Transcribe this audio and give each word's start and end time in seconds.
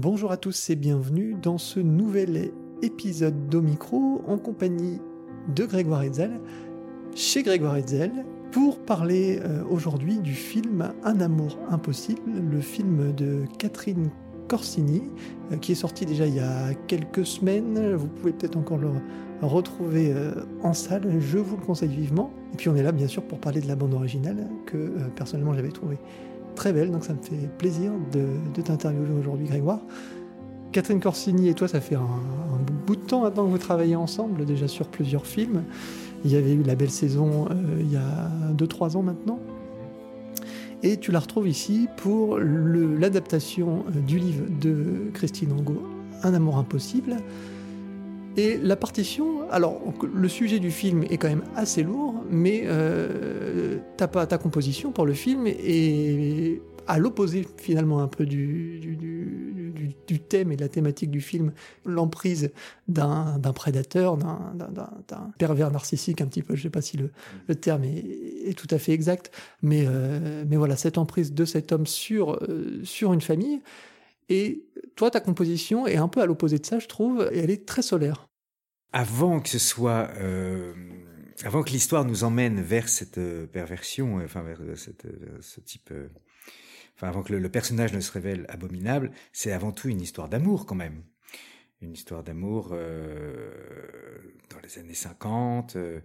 Bonjour 0.00 0.30
à 0.30 0.36
tous 0.36 0.70
et 0.70 0.76
bienvenue 0.76 1.34
dans 1.42 1.58
ce 1.58 1.80
nouvel 1.80 2.52
épisode 2.82 3.48
d'Omicro 3.48 4.22
en 4.28 4.38
compagnie 4.38 5.00
de 5.56 5.64
Grégoire 5.64 6.04
Hetzel, 6.04 6.38
chez 7.16 7.42
Grégoire 7.42 7.76
Hetzel, 7.76 8.12
pour 8.52 8.78
parler 8.78 9.40
euh, 9.42 9.64
aujourd'hui 9.68 10.20
du 10.20 10.34
film 10.34 10.92
Un 11.02 11.20
amour 11.20 11.58
impossible, 11.68 12.30
le 12.48 12.60
film 12.60 13.12
de 13.12 13.42
Catherine 13.58 14.10
Corsini, 14.46 15.02
euh, 15.50 15.56
qui 15.56 15.72
est 15.72 15.74
sorti 15.74 16.06
déjà 16.06 16.28
il 16.28 16.36
y 16.36 16.40
a 16.40 16.74
quelques 16.86 17.26
semaines. 17.26 17.96
Vous 17.96 18.06
pouvez 18.06 18.30
peut-être 18.30 18.56
encore 18.56 18.78
le 18.78 18.90
retrouver 19.42 20.12
euh, 20.12 20.30
en 20.62 20.74
salle, 20.74 21.10
je 21.18 21.38
vous 21.38 21.56
le 21.56 21.64
conseille 21.64 21.88
vivement. 21.88 22.30
Et 22.52 22.56
puis 22.56 22.68
on 22.68 22.76
est 22.76 22.84
là 22.84 22.92
bien 22.92 23.08
sûr 23.08 23.24
pour 23.24 23.40
parler 23.40 23.60
de 23.60 23.66
la 23.66 23.74
bande 23.74 23.94
originale, 23.94 24.46
que 24.64 24.92
personnellement 25.16 25.54
j'avais 25.54 25.72
trouvé 25.72 25.98
très 26.58 26.72
belle, 26.72 26.90
donc 26.90 27.04
ça 27.04 27.14
me 27.14 27.22
fait 27.22 27.48
plaisir 27.56 27.92
de, 28.12 28.60
t'interviewer 28.60 29.18
aujourd'hui 29.18 29.46
Grégoire. 29.46 29.80
Catherine 30.72 30.98
Corsini 30.98 31.48
et 31.48 31.54
toi, 31.54 31.68
ça 31.68 31.80
fait 31.80 31.94
un, 31.94 32.08
bout 32.84 32.96
de 32.96 33.00
temps 33.00 33.22
maintenant 33.22 33.44
que 33.44 33.50
vous 33.50 33.58
travaillez 33.58 33.94
ensemble, 33.94 34.44
déjà 34.44 34.66
sur 34.66 34.88
plusieurs 34.88 35.24
films. 35.24 35.62
Il 36.24 36.32
y 36.32 36.36
avait 36.36 36.52
eu 36.52 36.64
La 36.64 36.74
Belle 36.74 36.90
Saison 36.90 37.46
il 37.78 37.92
y 37.92 37.96
a 37.96 38.30
2-3 38.56 38.96
ans 38.96 39.02
maintenant. 39.02 39.38
Et 40.82 40.96
tu 40.96 41.12
la 41.12 41.20
retrouves 41.20 41.48
ici 41.48 41.88
pour 41.96 42.38
l'adaptation 42.38 43.84
euh, 43.88 44.00
du 44.00 44.18
livre 44.18 44.44
de 44.60 45.10
Christine 45.12 45.52
Angot, 45.52 45.82
Un 46.22 46.34
amour 46.34 46.58
impossible. 46.58 47.16
Et 48.38 48.56
la 48.56 48.76
partition, 48.76 49.50
alors 49.50 49.80
le 50.14 50.28
sujet 50.28 50.60
du 50.60 50.70
film 50.70 51.02
est 51.02 51.16
quand 51.16 51.28
même 51.28 51.42
assez 51.56 51.82
lourd, 51.82 52.22
mais 52.30 52.62
euh, 52.66 53.78
ta, 53.96 54.06
composition 54.38 54.92
pour 54.92 55.06
le 55.06 55.12
film 55.12 55.48
est 55.48 56.62
à 56.86 57.00
l'opposé 57.00 57.48
finalement 57.56 57.98
un 57.98 58.06
peu 58.06 58.26
du, 58.26 58.80
thème 60.28 60.52
et 60.52 60.56
de 60.56 60.60
la 60.60 60.68
thématique 60.68 61.10
du 61.10 61.20
film, 61.20 61.52
l'emprise 61.84 62.52
d'un 62.86 63.40
prédateur, 63.52 64.16
d'un 64.16 65.32
pervers 65.36 65.72
narcissique 65.72 66.20
un 66.20 66.26
petit 66.26 66.42
peu, 66.42 66.54
je 66.54 66.60
ne 66.60 66.62
sais 66.62 66.70
pas 66.70 66.80
si 66.80 66.96
le, 66.96 67.54
terme 67.56 67.82
est, 67.82 68.56
tout 68.56 68.68
à 68.70 68.78
fait 68.78 68.92
exact, 68.92 69.32
mais, 69.62 69.84
euh, 69.84 70.44
mais 70.48 70.56
voilà, 70.56 70.76
cette 70.76 70.96
emprise 70.96 71.34
de 71.34 71.44
cet 71.44 71.72
homme 71.72 71.86
sur, 71.86 72.34
euh, 72.34 72.80
sur 72.84 73.12
une 73.12 73.20
famille. 73.20 73.60
Et 74.28 74.64
toi, 74.94 75.10
ta 75.10 75.20
composition 75.20 75.88
est 75.88 75.96
un 75.96 76.08
peu 76.08 76.20
à 76.20 76.26
l'opposé 76.26 76.58
de 76.58 76.66
ça, 76.66 76.78
je 76.78 76.86
trouve, 76.86 77.28
et 77.32 77.38
elle 77.38 77.50
est 77.50 77.66
très 77.66 77.82
solaire. 77.82 78.27
Avant 78.92 79.40
que 79.40 79.48
ce 79.48 79.58
soit... 79.58 80.10
Euh, 80.18 80.74
avant 81.44 81.62
que 81.62 81.70
l'histoire 81.70 82.04
nous 82.04 82.24
emmène 82.24 82.60
vers 82.60 82.88
cette 82.88 83.20
perversion, 83.52 84.16
enfin 84.16 84.42
vers 84.42 84.60
ce 84.76 85.60
type 85.60 85.92
enfin 86.98 87.08
avant 87.08 87.22
que 87.22 87.32
le, 87.32 87.48
personnage 87.48 87.92
ne 87.92 88.00
se 88.00 88.10
révèle 88.10 88.44
abominable, 88.48 89.12
c'est 89.32 89.52
avant 89.52 89.70
tout 89.70 89.88
une 89.88 90.00
histoire 90.00 90.28
d'amour 90.28 90.66
quand 90.66 90.74
même. 90.74 91.04
Une 91.80 91.92
histoire 91.92 92.24
d'amour 92.24 92.70
euh, 92.72 93.52
dans 94.50 94.58
les 94.58 94.80
années 94.80 94.94
50, 94.94 95.76
euh, 95.76 96.00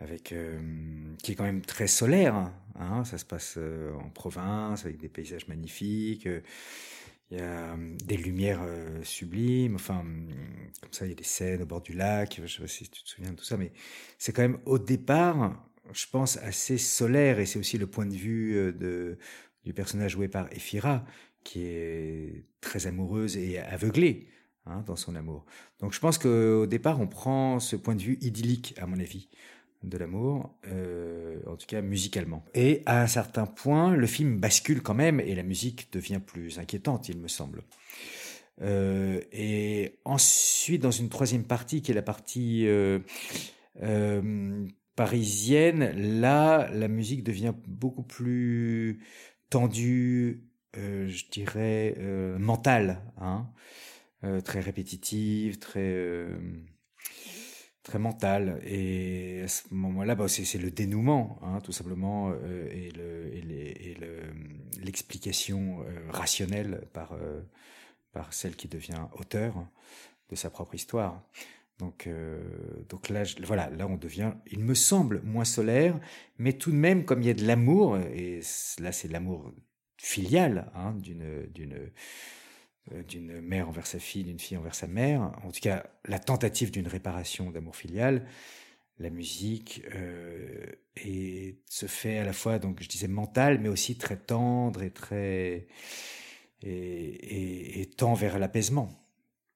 avec 0.00 0.32
euh, 0.32 0.58
qui 1.22 1.30
est 1.30 1.34
quand 1.36 1.44
même 1.44 1.62
très 1.62 1.86
solaire. 1.86 2.50
Hein, 2.74 3.04
ça 3.04 3.18
se 3.18 3.24
passe 3.24 3.56
en 4.00 4.10
province 4.10 4.84
avec 4.84 4.98
des 4.98 5.08
paysages 5.08 5.46
magnifiques. 5.46 6.28
Il 7.30 7.38
y 7.38 7.40
a 7.40 7.76
des 8.04 8.16
lumières 8.16 8.64
sublimes, 9.02 9.74
enfin, 9.74 10.04
comme 10.80 10.92
ça, 10.92 11.06
il 11.06 11.08
y 11.08 11.12
a 11.12 11.16
des 11.16 11.24
scènes 11.24 11.62
au 11.62 11.66
bord 11.66 11.80
du 11.82 11.92
lac, 11.92 12.40
je 12.44 12.52
sais 12.52 12.62
pas 12.62 12.68
si 12.68 12.88
tu 12.88 13.02
te 13.02 13.08
souviens 13.08 13.32
de 13.32 13.36
tout 13.36 13.44
ça, 13.44 13.56
mais 13.56 13.72
c'est 14.18 14.32
quand 14.32 14.42
même 14.42 14.58
au 14.64 14.78
départ, 14.78 15.68
je 15.92 16.06
pense, 16.06 16.36
assez 16.38 16.78
solaire, 16.78 17.40
et 17.40 17.46
c'est 17.46 17.58
aussi 17.58 17.78
le 17.78 17.86
point 17.86 18.06
de 18.06 18.14
vue 18.14 18.72
de, 18.72 19.18
du 19.64 19.72
personnage 19.72 20.12
joué 20.12 20.28
par 20.28 20.52
Ephira, 20.52 21.04
qui 21.42 21.62
est 21.62 22.44
très 22.60 22.86
amoureuse 22.86 23.36
et 23.36 23.58
aveuglée 23.58 24.28
hein, 24.64 24.82
dans 24.86 24.96
son 24.96 25.14
amour. 25.14 25.46
Donc 25.80 25.92
je 25.92 26.00
pense 26.00 26.18
qu'au 26.18 26.66
départ, 26.66 27.00
on 27.00 27.06
prend 27.06 27.60
ce 27.60 27.76
point 27.76 27.94
de 27.94 28.02
vue 28.02 28.18
idyllique, 28.20 28.74
à 28.78 28.86
mon 28.86 28.98
avis, 28.98 29.28
de 29.82 29.98
l'amour, 29.98 30.54
euh, 30.68 31.38
en 31.46 31.56
tout 31.56 31.66
cas 31.66 31.80
musicalement. 31.80 32.44
Et 32.54 32.82
à 32.86 33.02
un 33.02 33.06
certain 33.06 33.46
point, 33.46 33.94
le 33.94 34.06
film 34.06 34.38
bascule 34.38 34.82
quand 34.82 34.94
même 34.94 35.20
et 35.20 35.34
la 35.34 35.42
musique 35.42 35.92
devient 35.92 36.20
plus 36.24 36.58
inquiétante, 36.58 37.08
il 37.08 37.18
me 37.18 37.28
semble. 37.28 37.62
Euh, 38.62 39.20
et 39.32 39.98
ensuite, 40.04 40.82
dans 40.82 40.90
une 40.90 41.08
troisième 41.08 41.44
partie, 41.44 41.82
qui 41.82 41.90
est 41.90 41.94
la 41.94 42.02
partie 42.02 42.66
euh, 43.82 44.66
parisienne, 44.94 46.20
là, 46.20 46.68
la 46.72 46.88
musique 46.88 47.22
devient 47.22 47.54
beaucoup 47.66 48.02
plus 48.02 49.00
tendu, 49.50 50.44
euh, 50.78 51.06
je 51.08 51.24
dirais, 51.30 51.94
euh, 51.98 52.38
mental, 52.38 53.02
hein, 53.18 53.48
très 54.44 54.58
répétitive, 54.58 55.58
très, 55.58 56.26
très 57.86 57.98
mental. 57.98 58.60
Et 58.64 59.42
à 59.44 59.48
ce 59.48 59.62
moment-là, 59.70 60.14
bah, 60.14 60.26
c'est 60.28 60.58
le 60.58 60.70
dénouement, 60.70 61.38
hein, 61.42 61.60
tout 61.60 61.72
simplement, 61.72 62.32
et 62.70 62.92
l'explication 64.82 65.84
rationnelle 66.10 66.82
par, 66.92 67.16
par 68.12 68.32
celle 68.32 68.56
qui 68.56 68.68
devient 68.68 69.06
auteur 69.14 69.66
de 70.30 70.36
sa 70.36 70.50
propre 70.50 70.74
histoire. 70.74 71.22
Donc, 71.78 72.06
euh, 72.06 72.40
donc 72.88 73.10
là, 73.10 73.22
voilà, 73.44 73.68
là 73.70 73.86
on 73.86 73.96
devient, 73.96 74.32
il 74.50 74.60
me 74.60 74.74
semble, 74.74 75.20
moins 75.22 75.44
solaire, 75.44 75.98
mais 76.38 76.54
tout 76.54 76.70
de 76.70 76.76
même, 76.76 77.04
comme 77.04 77.20
il 77.20 77.26
y 77.26 77.30
a 77.30 77.34
de 77.34 77.46
l'amour, 77.46 77.98
et 77.98 78.40
là 78.78 78.92
c'est 78.92 79.08
l'amour 79.08 79.52
filial 79.98 80.70
hein, 80.74 80.94
d'une 80.94 81.90
d'une 82.90 82.98
euh, 82.98 83.02
d'une 83.02 83.40
mère 83.40 83.68
envers 83.68 83.86
sa 83.86 83.98
fille, 83.98 84.24
d'une 84.24 84.38
fille 84.38 84.56
envers 84.56 84.74
sa 84.74 84.86
mère, 84.86 85.32
en 85.44 85.50
tout 85.50 85.60
cas 85.60 85.86
la 86.06 86.18
tentative 86.18 86.70
d'une 86.70 86.88
réparation 86.88 87.50
d'amour 87.50 87.76
filial, 87.76 88.26
la 88.98 89.10
musique 89.10 89.82
euh, 89.94 90.66
et 90.96 91.58
se 91.68 91.86
fait 91.86 92.18
à 92.18 92.24
la 92.24 92.32
fois, 92.32 92.58
donc 92.58 92.82
je 92.82 92.88
disais 92.88 93.08
mental, 93.08 93.58
mais 93.58 93.68
aussi 93.68 93.98
très 93.98 94.16
tendre 94.16 94.82
et 94.82 94.90
très 94.90 95.66
et 96.62 97.90
tend 97.96 98.14
vers 98.14 98.38
l'apaisement 98.38 99.05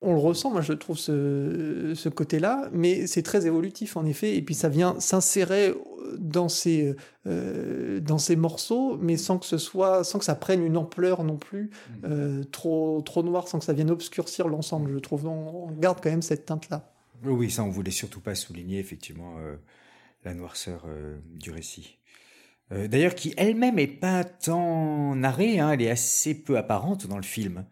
on 0.01 0.13
le 0.13 0.19
ressent, 0.19 0.49
moi 0.49 0.61
je 0.61 0.73
trouve 0.73 0.97
ce, 0.97 2.09
côté-là, 2.09 2.69
mais 2.73 3.05
c'est 3.07 3.21
très 3.21 3.45
évolutif 3.45 3.97
en 3.97 4.05
effet, 4.05 4.35
et 4.35 4.41
puis 4.41 4.55
ça 4.55 4.67
vient 4.67 4.99
s'insérer 4.99 5.73
dans 6.17 6.49
ces, 6.49 6.95
euh, 7.27 7.99
dans 7.99 8.17
ces 8.17 8.35
morceaux, 8.35 8.97
mais 8.97 9.17
sans 9.17 9.37
que 9.37 9.45
ce 9.45 9.57
soit, 9.57 10.03
sans 10.03 10.19
que 10.19 10.25
ça 10.25 10.35
prenne 10.35 10.63
une 10.63 10.77
ampleur 10.77 11.23
non 11.23 11.37
plus 11.37 11.65
mmh. 11.65 11.93
euh, 12.05 12.43
trop, 12.45 13.01
trop 13.01 13.23
noire, 13.23 13.47
sans 13.47 13.59
que 13.59 13.65
ça 13.65 13.73
vienne 13.73 13.91
obscurcir 13.91 14.47
l'ensemble, 14.47 14.91
je 14.91 14.97
trouve. 14.99 15.27
On, 15.27 15.71
garde 15.71 15.99
quand 16.01 16.09
même 16.09 16.21
cette 16.21 16.45
teinte-là. 16.45 16.91
Oui, 17.23 17.51
ça 17.51 17.63
on 17.63 17.69
voulait 17.69 17.91
surtout 17.91 18.19
pas 18.19 18.35
souligner 18.35 18.79
effectivement 18.79 19.35
euh, 19.39 19.55
la 20.25 20.33
noirceur 20.33 20.85
du 21.25 21.51
récit. 21.51 21.97
D'ailleurs, 22.71 23.15
qui 23.15 23.33
elle-même 23.35 23.79
est 23.79 23.87
pas 23.87 24.23
tant 24.23 25.13
narrée, 25.13 25.59
hein, 25.59 25.71
elle 25.73 25.81
est 25.81 25.89
assez 25.89 26.33
peu 26.33 26.57
apparente 26.57 27.05
dans 27.05 27.17
le 27.17 27.23
film. 27.23 27.65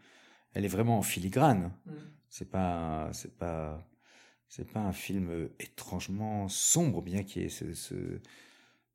Elle 0.54 0.66
est 0.66 0.70
vraiment 0.70 0.98
en 0.98 1.02
filigrane. 1.02 1.72
Mmh. 1.86 1.92
C'est 2.30 2.50
pas, 2.50 3.10
c'est 3.12 3.38
pas, 3.38 3.84
c'est 4.48 4.70
pas 4.70 4.80
un 4.80 4.94
film 4.94 5.30
euh, 5.30 5.48
étrangement 5.60 6.48
sombre, 6.48 7.02
bien 7.02 7.24
qu'il 7.24 7.44
y 7.44 7.46
ait 7.46 7.50
ce, 7.50 8.20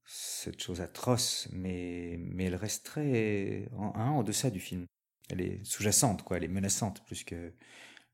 cette 0.04 0.60
chose 0.60 0.80
atroce, 0.80 1.48
mais, 1.52 2.16
mais 2.18 2.44
elle 2.44 2.56
reste 2.56 2.84
très 2.86 3.68
en, 3.76 3.92
hein, 3.94 4.10
en 4.10 4.22
deçà 4.22 4.50
du 4.50 4.60
film. 4.60 4.86
Elle 5.30 5.40
est 5.40 5.64
sous-jacente, 5.64 6.22
quoi. 6.22 6.36
Elle 6.36 6.44
est 6.44 6.48
menaçante 6.48 7.02
plus 7.04 7.24
que, 7.24 7.52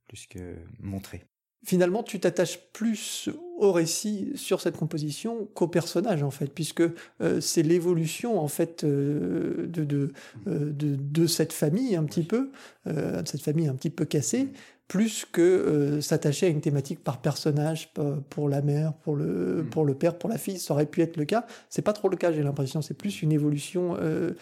plus 0.07 0.27
que 0.27 0.57
montrée. 0.79 1.25
Finalement, 1.67 2.03
tu 2.03 2.19
t'attaches 2.19 2.59
plus 2.73 3.29
au 3.59 3.73
récit 3.73 4.33
sur 4.35 4.63
cette 4.63 4.79
composition 4.79 5.45
qu'au 5.53 5.69
personnage, 5.69 6.23
en 6.23 6.31
fait, 6.31 6.47
puisque 6.47 6.83
euh, 7.21 7.41
c'est 7.43 7.63
l'évolution, 7.63 8.41
en 8.41 8.49
fait, 8.49 8.85
euh, 8.85 9.67
de, 9.67 9.85
de, 9.85 10.13
de, 10.47 10.97
de, 10.97 11.27
cette 11.27 11.53
famille, 11.53 11.97
un 11.97 12.05
petit 12.05 12.23
peu, 12.23 12.51
de 12.87 13.23
cette 13.27 13.43
famille 13.43 13.67
un 13.67 13.75
petit 13.75 13.91
peu 13.91 14.07
cassée, 14.07 14.49
plus 14.91 15.25
que 15.25 15.41
euh, 15.41 16.01
s'attacher 16.01 16.47
à 16.47 16.49
une 16.49 16.61
thématique 16.61 17.05
par 17.05 17.19
personnage 17.19 17.93
pour 18.29 18.49
la 18.49 18.61
mère, 18.61 18.93
pour 18.93 19.15
le, 19.15 19.63
mm. 19.63 19.67
pour 19.67 19.85
le 19.85 19.95
père, 19.95 20.19
pour 20.19 20.29
la 20.29 20.37
fille, 20.37 20.59
ça 20.59 20.75
aurait 20.75 20.87
pu 20.87 21.01
être 21.01 21.17
le 21.17 21.25
cas. 21.25 21.47
C'est 21.69 21.83
pas 21.83 21.93
trop 21.93 22.09
le 22.09 22.17
cas, 22.17 22.33
j'ai 22.33 22.43
l'impression. 22.43 22.83
C'est 22.83 22.99
plus 22.99 23.23
une 23.23 23.31
évolution 23.31 23.97
euh, 24.01 24.33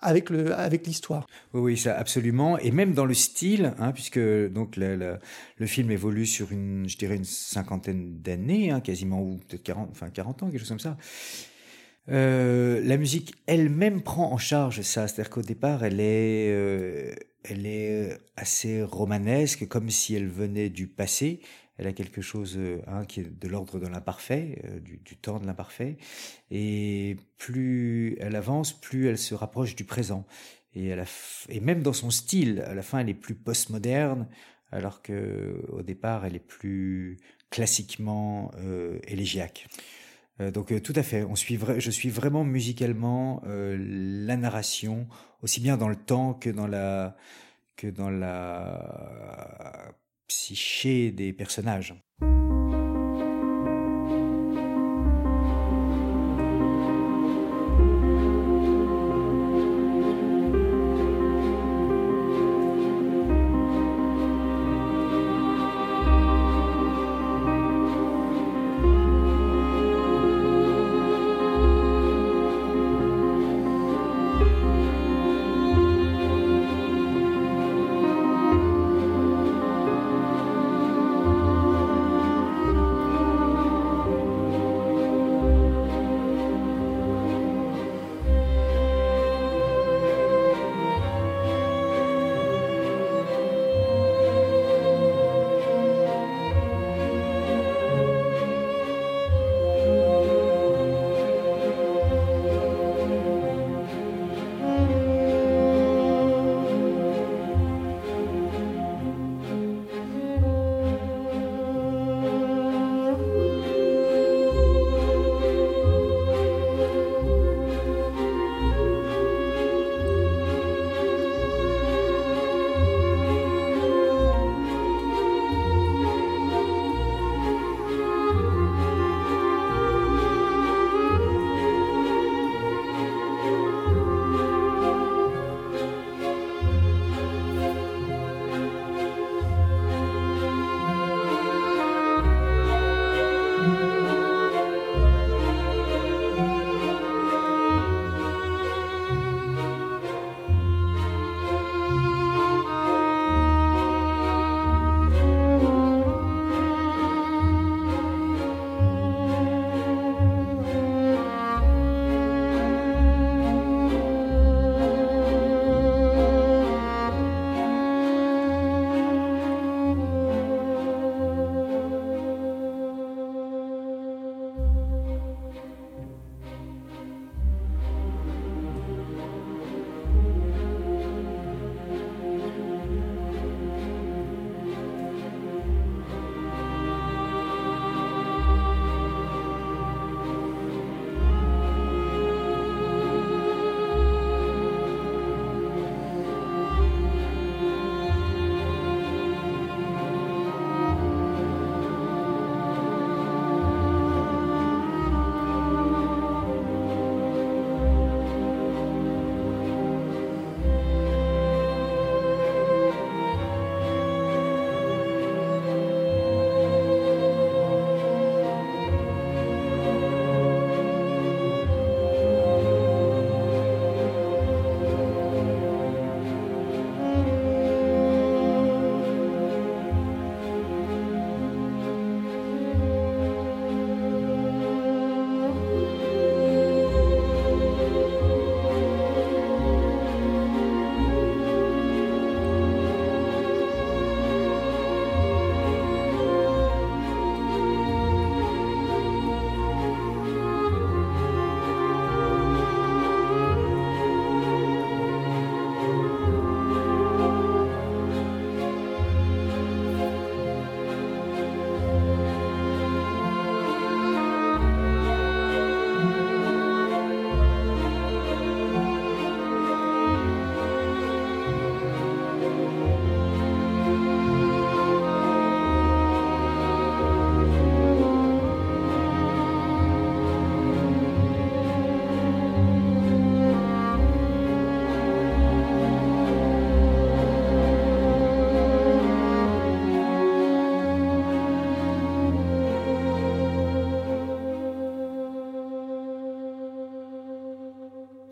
avec 0.00 0.30
le 0.30 0.54
avec 0.54 0.86
l'histoire. 0.86 1.26
Oui, 1.52 1.60
oui, 1.60 1.76
ça 1.76 1.98
absolument. 1.98 2.58
Et 2.58 2.70
même 2.70 2.94
dans 2.94 3.06
le 3.06 3.14
style, 3.14 3.74
hein, 3.80 3.90
puisque 3.90 4.20
donc 4.20 4.76
le, 4.76 5.18
le, 5.56 5.66
film 5.66 5.90
évolue 5.90 6.26
sur 6.26 6.52
une, 6.52 6.88
je 6.88 6.96
dirais 6.96 7.16
une 7.16 7.24
cinquantaine 7.24 8.20
d'années, 8.22 8.70
hein, 8.70 8.78
quasiment 8.78 9.20
ou 9.20 9.40
peut-être 9.48 9.64
40, 9.64 9.88
enfin 9.90 10.10
40 10.10 10.44
ans, 10.44 10.46
quelque 10.46 10.60
chose 10.60 10.68
comme 10.68 10.78
ça. 10.78 10.96
Euh, 12.10 12.80
la 12.84 12.96
musique 12.96 13.34
elle-même 13.46 14.02
prend 14.02 14.32
en 14.32 14.38
charge 14.38 14.80
ça, 14.82 15.08
c'est-à-dire 15.08 15.30
qu'au 15.30 15.42
départ, 15.42 15.84
elle 15.84 16.00
est, 16.00 16.50
euh, 16.50 17.14
elle 17.44 17.66
est 17.66 18.18
assez 18.36 18.82
romanesque, 18.82 19.66
comme 19.68 19.90
si 19.90 20.14
elle 20.14 20.28
venait 20.28 20.70
du 20.70 20.86
passé. 20.86 21.40
Elle 21.76 21.86
a 21.86 21.92
quelque 21.92 22.22
chose 22.22 22.56
euh, 22.56 22.80
hein, 22.88 23.04
qui 23.04 23.20
est 23.20 23.38
de 23.40 23.48
l'ordre 23.48 23.78
de 23.78 23.86
l'imparfait, 23.86 24.62
du, 24.82 25.16
temps 25.16 25.38
de 25.38 25.46
l'imparfait. 25.46 25.96
Et 26.50 27.16
plus 27.36 28.16
elle 28.20 28.36
avance, 28.36 28.72
plus 28.72 29.08
elle 29.08 29.18
se 29.18 29.34
rapproche 29.34 29.76
du 29.76 29.84
présent. 29.84 30.26
et, 30.74 30.94
et 31.48 31.60
même 31.60 31.82
dans 31.82 31.92
son 31.92 32.10
style, 32.10 32.60
à 32.66 32.74
la 32.74 32.82
fin, 32.82 33.00
elle 33.00 33.08
est 33.08 33.14
plus 33.14 33.34
postmoderne, 33.34 34.28
alors 34.72 35.02
que 35.02 35.62
au 35.70 35.82
départ, 35.82 36.24
elle 36.26 36.36
est 36.36 36.46
plus 36.46 37.18
classiquement 37.50 38.50
euh, 38.58 38.98
élégiaque. 39.06 39.66
Euh, 40.40 40.50
donc 40.50 40.72
euh, 40.72 40.80
tout 40.80 40.92
à 40.96 41.02
fait, 41.02 41.24
on 41.24 41.34
suit 41.34 41.58
je 41.78 41.90
suis 41.90 42.10
vraiment 42.10 42.44
musicalement 42.44 43.42
euh, 43.46 43.76
la 43.78 44.36
narration, 44.36 45.08
aussi 45.42 45.60
bien 45.60 45.76
dans 45.76 45.88
le 45.88 45.96
temps 45.96 46.34
que 46.34 46.50
dans 46.50 46.66
la 46.66 47.16
que 47.76 47.86
dans 47.88 48.10
la 48.10 49.92
psyché 50.28 51.10
des 51.10 51.32
personnages. 51.32 51.94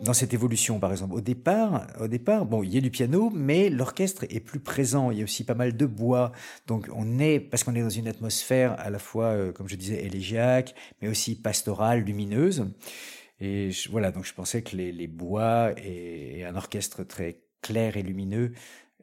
Dans 0.07 0.13
cette 0.13 0.33
évolution, 0.33 0.79
par 0.79 0.91
exemple. 0.91 1.13
Au 1.15 1.21
départ, 1.21 1.85
au 1.99 2.07
départ, 2.07 2.45
bon, 2.45 2.63
il 2.63 2.73
y 2.73 2.77
a 2.77 2.81
du 2.81 2.89
piano, 2.89 3.29
mais 3.33 3.69
l'orchestre 3.69 4.23
est 4.29 4.39
plus 4.39 4.61
présent. 4.61 5.11
Il 5.11 5.17
y 5.17 5.21
a 5.21 5.25
aussi 5.25 5.43
pas 5.43 5.53
mal 5.53 5.75
de 5.75 5.85
bois. 5.85 6.31
Donc, 6.65 6.87
on 6.95 7.19
est, 7.19 7.41
parce 7.41 7.65
qu'on 7.65 7.75
est 7.75 7.81
dans 7.81 7.89
une 7.89 8.07
atmosphère 8.07 8.79
à 8.79 8.89
la 8.89 8.99
fois, 8.99 9.25
euh, 9.25 9.51
comme 9.51 9.67
je 9.67 9.75
disais, 9.75 10.05
élégiaque, 10.05 10.75
mais 11.01 11.09
aussi 11.09 11.35
pastorale, 11.35 11.99
lumineuse. 11.99 12.65
Et 13.41 13.69
voilà, 13.91 14.11
donc 14.11 14.25
je 14.25 14.33
pensais 14.33 14.61
que 14.61 14.77
les, 14.77 15.07
bois 15.07 15.73
et, 15.77 16.45
un 16.45 16.55
orchestre 16.55 17.03
très 17.03 17.41
clair 17.61 17.97
et 17.97 18.01
lumineux 18.01 18.53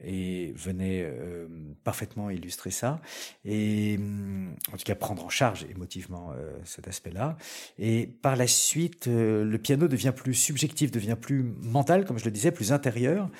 et 0.03 0.53
venait 0.57 1.03
euh, 1.05 1.47
parfaitement 1.85 2.29
illustrer 2.29 2.71
ça 2.71 3.01
et 3.45 3.97
hum, 3.97 4.55
en 4.73 4.77
tout 4.77 4.85
cas 4.85 4.97
prendre 4.97 5.25
en 5.25 5.29
charge 5.29 5.67
émotivement 5.71 6.33
euh, 6.33 6.53
cet 6.65 6.89
aspect-là. 6.89 7.37
Et 7.79 8.07
par 8.07 8.35
la 8.35 8.49
suite 8.49 9.07
euh, 9.07 9.45
le 9.45 9.59
piano 9.59 9.87
devient 9.87 10.13
plus 10.15 10.35
subjectif 10.35 10.91
devient 10.91 11.17
plus 11.21 11.45
mental 11.63 12.05
comme 12.05 12.19
je 12.19 12.25
le 12.25 12.33
disais 12.33 12.51
plus 12.51 12.73
intérieur. 12.73 13.31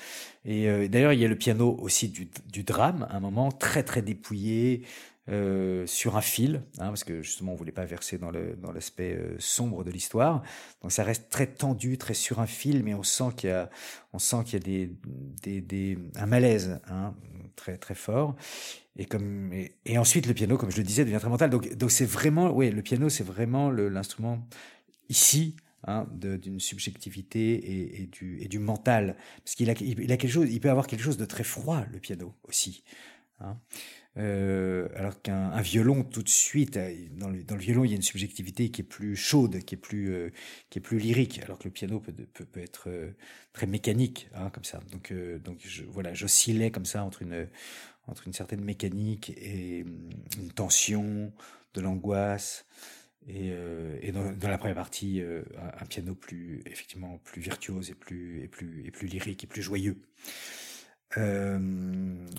Et 0.45 0.87
d'ailleurs 0.89 1.11
il 1.11 1.19
y 1.19 1.25
a 1.25 1.27
le 1.27 1.35
piano 1.35 1.75
aussi 1.81 2.07
du, 2.07 2.29
du 2.51 2.63
drame 2.63 3.07
un 3.09 3.19
moment 3.19 3.51
très 3.51 3.81
très 3.81 4.03
dépouillé 4.03 4.83
euh, 5.29 5.87
sur 5.87 6.17
un 6.17 6.21
fil, 6.21 6.63
hein, 6.77 6.89
parce 6.89 7.03
que 7.03 7.23
justement 7.23 7.53
on 7.53 7.55
voulait 7.55 7.71
pas 7.71 7.85
verser 7.85 8.19
dans 8.19 8.29
le 8.29 8.55
dans 8.55 8.71
l'aspect 8.71 9.15
euh, 9.15 9.35
sombre 9.39 9.83
de 9.83 9.89
l'histoire. 9.89 10.43
Donc 10.81 10.91
ça 10.91 11.03
reste 11.03 11.29
très 11.29 11.47
tendu, 11.47 11.97
très 11.97 12.13
sur 12.13 12.39
un 12.39 12.45
fil, 12.45 12.83
mais 12.83 12.93
on 12.93 13.01
sent 13.01 13.29
qu'il 13.35 13.49
y 13.49 13.53
a 13.53 13.69
on 14.13 14.19
sent 14.19 14.43
qu'il 14.45 14.53
y 14.53 14.57
a 14.57 14.65
des, 14.65 14.91
des, 15.41 15.61
des 15.61 15.97
un 16.15 16.27
malaise 16.27 16.79
hein, 16.87 17.15
très 17.55 17.77
très 17.77 17.95
fort. 17.95 18.35
Et 18.97 19.05
comme 19.05 19.51
et, 19.51 19.97
ensuite 19.97 20.27
le 20.27 20.33
piano, 20.35 20.57
comme 20.57 20.71
je 20.71 20.77
le 20.77 20.83
disais, 20.83 21.03
devient 21.05 21.17
très 21.19 21.29
mental. 21.29 21.49
Donc 21.49 21.73
donc 21.75 21.91
c'est 21.91 22.05
vraiment 22.05 22.51
oui 22.51 22.69
le 22.69 22.83
piano 22.83 23.09
c'est 23.09 23.25
vraiment 23.25 23.71
l'instrument 23.71 24.47
ici 25.09 25.55
Hein, 25.87 26.07
d'une 26.11 26.59
subjectivité 26.59 27.53
et, 27.53 28.01
et, 28.01 28.07
du, 28.07 28.41
et 28.41 28.47
du 28.47 28.57
mental. 28.57 29.15
Parce 29.43 29.53
qu'il 29.53 29.69
a, 29.69 29.73
il 29.79 30.11
a 30.11 30.17
quelque 30.17 30.31
chose, 30.31 30.51
il 30.51 30.59
peut 30.59 30.71
avoir 30.71 30.87
quelque 30.87 31.03
chose 31.03 31.17
de 31.17 31.25
très 31.25 31.43
froid, 31.43 31.85
le 31.91 31.99
piano 31.99 32.33
aussi. 32.41 32.83
Hein. 33.39 33.57
Euh, 34.17 34.87
alors 34.95 35.21
qu'un 35.21 35.59
violon, 35.61 36.03
tout 36.03 36.23
de 36.23 36.29
suite, 36.29 36.77
euh, 36.77 36.93
dans 37.11 37.29
le, 37.29 37.43
violon, 37.57 37.83
il 37.83 37.89
y 37.89 37.93
a 37.93 37.97
une 37.97 38.01
subjectivité 38.01 38.69
qui 38.69 38.81
est 38.81 38.85
plus 38.85 39.15
chaude, 39.15 39.59
qui 39.59 39.75
est 39.75 39.77
plus, 39.77 40.13
euh, 40.13 40.29
qui 40.69 40.79
est 40.79 40.81
plus 40.81 40.99
lyrique, 40.99 41.41
alors 41.43 41.59
que 41.59 41.65
le 41.65 41.71
piano 41.71 41.99
peut, 41.99 42.13
peut, 42.13 42.45
peut 42.45 42.61
être 42.61 42.89
très 43.51 43.67
mécanique, 43.67 44.29
hein, 44.33 44.49
comme 44.51 44.63
ça. 44.63 44.79
Donc, 44.91 45.13
donc 45.43 45.65
voilà, 45.89 46.13
j'oscillais 46.13 46.71
comme 46.71 46.85
ça 46.85 47.03
entre 47.03 47.23
une, 47.23 47.47
entre 48.07 48.25
une 48.27 48.33
certaine 48.33 48.63
mécanique 48.63 49.33
et 49.37 49.83
hum, 49.83 50.09
une 50.37 50.51
tension, 50.51 51.33
de 51.73 51.81
l'angoisse. 51.81 52.65
Et, 53.27 53.51
dans, 54.11 54.47
la 54.47 54.57
première 54.57 54.75
partie, 54.75 55.19
un, 55.21 55.81
un, 55.81 55.85
piano 55.87 56.13
plus, 56.15 56.61
effectivement, 56.67 57.17
plus 57.23 57.41
virtuose 57.41 57.89
et 57.89 57.95
plus, 57.95 58.43
et 58.43 58.47
plus, 58.47 58.85
et 58.85 58.91
plus 58.91 59.07
lyrique 59.07 59.43
et 59.43 59.47
plus 59.47 59.63
joyeux. 59.63 59.99
Euh, 61.17 61.57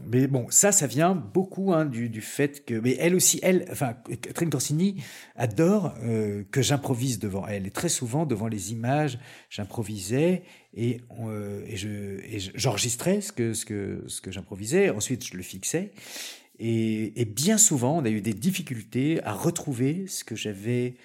mais 0.06 0.26
bon, 0.26 0.46
ça, 0.50 0.70
ça 0.70 0.86
vient 0.86 1.14
beaucoup 1.14 1.72
hein, 1.72 1.86
du, 1.86 2.08
du, 2.08 2.20
fait 2.20 2.64
que, 2.64 2.74
mais 2.74 2.96
elle 2.98 3.14
aussi, 3.14 3.40
elle, 3.42 3.66
enfin, 3.70 3.94
Catherine 4.20 4.50
Corsini 4.50 5.02
adore 5.34 5.94
euh, 6.02 6.44
que 6.50 6.62
j'improvise 6.62 7.18
devant 7.18 7.46
elle. 7.46 7.66
Et 7.66 7.70
très 7.70 7.88
souvent, 7.88 8.26
devant 8.26 8.48
les 8.48 8.72
images, 8.72 9.18
j'improvisais 9.50 10.42
et, 10.74 11.00
euh, 11.20 11.64
et 11.66 11.76
je, 11.76 12.50
j'enregistrais 12.54 13.20
ce 13.20 13.32
que, 13.32 13.54
ce 13.54 13.64
que, 13.64 14.04
ce 14.08 14.20
que 14.20 14.30
j'improvisais. 14.30 14.90
Ensuite, 14.90 15.26
je 15.26 15.36
le 15.36 15.42
fixais. 15.42 15.92
Et, 16.58 17.20
et, 17.20 17.24
bien 17.24 17.58
souvent, 17.58 17.98
on 17.98 18.04
a 18.04 18.10
eu 18.10 18.20
des 18.20 18.34
difficultés 18.34 19.22
à 19.24 19.32
retrouver 19.32 20.06
ce 20.06 20.24
que 20.24 20.36
j'avais 20.36 20.96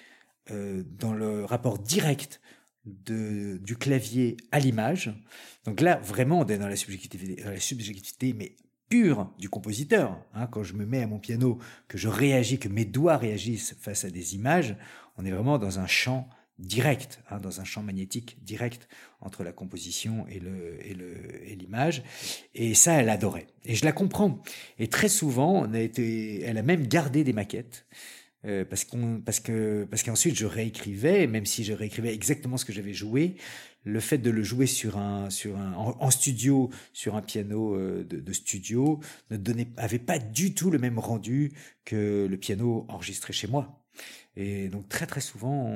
euh, 0.50 0.82
dans 0.98 1.12
le 1.12 1.44
rapport 1.44 1.78
direct 1.78 2.40
de, 2.84 3.58
du 3.58 3.76
clavier 3.76 4.36
à 4.50 4.58
l'image. 4.58 5.14
Donc 5.64 5.80
là, 5.80 5.96
vraiment, 5.96 6.40
on 6.40 6.46
est 6.46 6.58
dans 6.58 6.68
la 6.68 6.76
subjectivité, 6.76 7.42
la 7.42 7.60
subjectivité 7.60 8.32
mais 8.32 8.56
pure 8.88 9.32
du 9.38 9.48
compositeur. 9.48 10.22
Hein, 10.34 10.46
quand 10.46 10.62
je 10.62 10.74
me 10.74 10.84
mets 10.84 11.02
à 11.02 11.06
mon 11.06 11.18
piano, 11.18 11.58
que 11.88 11.96
je 11.96 12.08
réagis, 12.08 12.58
que 12.58 12.68
mes 12.68 12.84
doigts 12.84 13.16
réagissent 13.16 13.74
face 13.80 14.04
à 14.04 14.10
des 14.10 14.34
images, 14.34 14.76
on 15.16 15.24
est 15.24 15.30
vraiment 15.30 15.58
dans 15.58 15.78
un 15.78 15.86
champ 15.86 16.28
direct, 16.58 17.22
hein, 17.30 17.40
dans 17.40 17.60
un 17.60 17.64
champ 17.64 17.82
magnétique 17.82 18.42
direct 18.44 18.88
entre 19.20 19.42
la 19.44 19.52
composition 19.52 20.26
et 20.28 20.36
et 20.36 20.94
le 20.94 21.50
et 21.50 21.56
l'image. 21.56 22.02
Et 22.54 22.74
ça, 22.74 22.94
elle 22.94 23.08
adorait. 23.08 23.46
Et 23.64 23.74
je 23.74 23.84
la 23.84 23.92
comprends. 23.92 24.42
Et 24.78 24.88
très 24.88 25.08
souvent, 25.08 25.62
on 25.62 25.72
a 25.74 25.80
été, 25.80 26.42
elle 26.42 26.58
a 26.58 26.62
même 26.62 26.86
gardé 26.86 27.24
des 27.24 27.32
maquettes. 27.32 27.86
Euh, 28.44 28.64
parce 28.64 28.84
qu'on 28.84 29.20
parce 29.20 29.38
que 29.38 29.86
parce 29.88 30.02
qu'ensuite 30.02 30.34
je 30.34 30.46
réécrivais 30.46 31.28
même 31.28 31.46
si 31.46 31.62
je 31.62 31.72
réécrivais 31.72 32.12
exactement 32.12 32.56
ce 32.56 32.64
que 32.64 32.72
j'avais 32.72 32.92
joué 32.92 33.36
le 33.84 34.00
fait 34.00 34.18
de 34.18 34.30
le 34.30 34.42
jouer 34.42 34.66
sur 34.66 34.98
un 34.98 35.30
sur 35.30 35.56
un 35.56 35.74
en, 35.74 36.10
studio 36.10 36.68
sur 36.92 37.14
un 37.14 37.22
piano 37.22 37.76
euh, 37.76 38.02
de, 38.02 38.32
studio 38.32 38.98
ne 39.30 39.36
donnait 39.36 39.68
avait 39.76 40.00
pas 40.00 40.18
du 40.18 40.54
tout 40.54 40.72
le 40.72 40.80
même 40.80 40.98
rendu 40.98 41.52
que 41.84 42.26
le 42.28 42.36
piano 42.36 42.84
enregistré 42.88 43.32
chez 43.32 43.46
moi. 43.46 43.80
Et 44.34 44.68
donc 44.68 44.88
très 44.88 45.06
très 45.06 45.20
souvent 45.20 45.70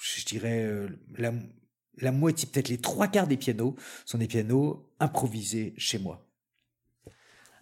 je 0.00 0.24
dirais 0.24 0.62
euh, 0.62 0.88
la 1.98 2.12
moitié 2.12 2.48
peut-être 2.48 2.68
les 2.68 2.78
trois 2.78 3.08
quarts 3.08 3.26
des 3.26 3.36
pianos 3.36 3.74
sont 4.04 4.18
des 4.18 4.28
pianos 4.28 4.88
improvisés 5.00 5.74
chez 5.78 5.98
moi 5.98 6.28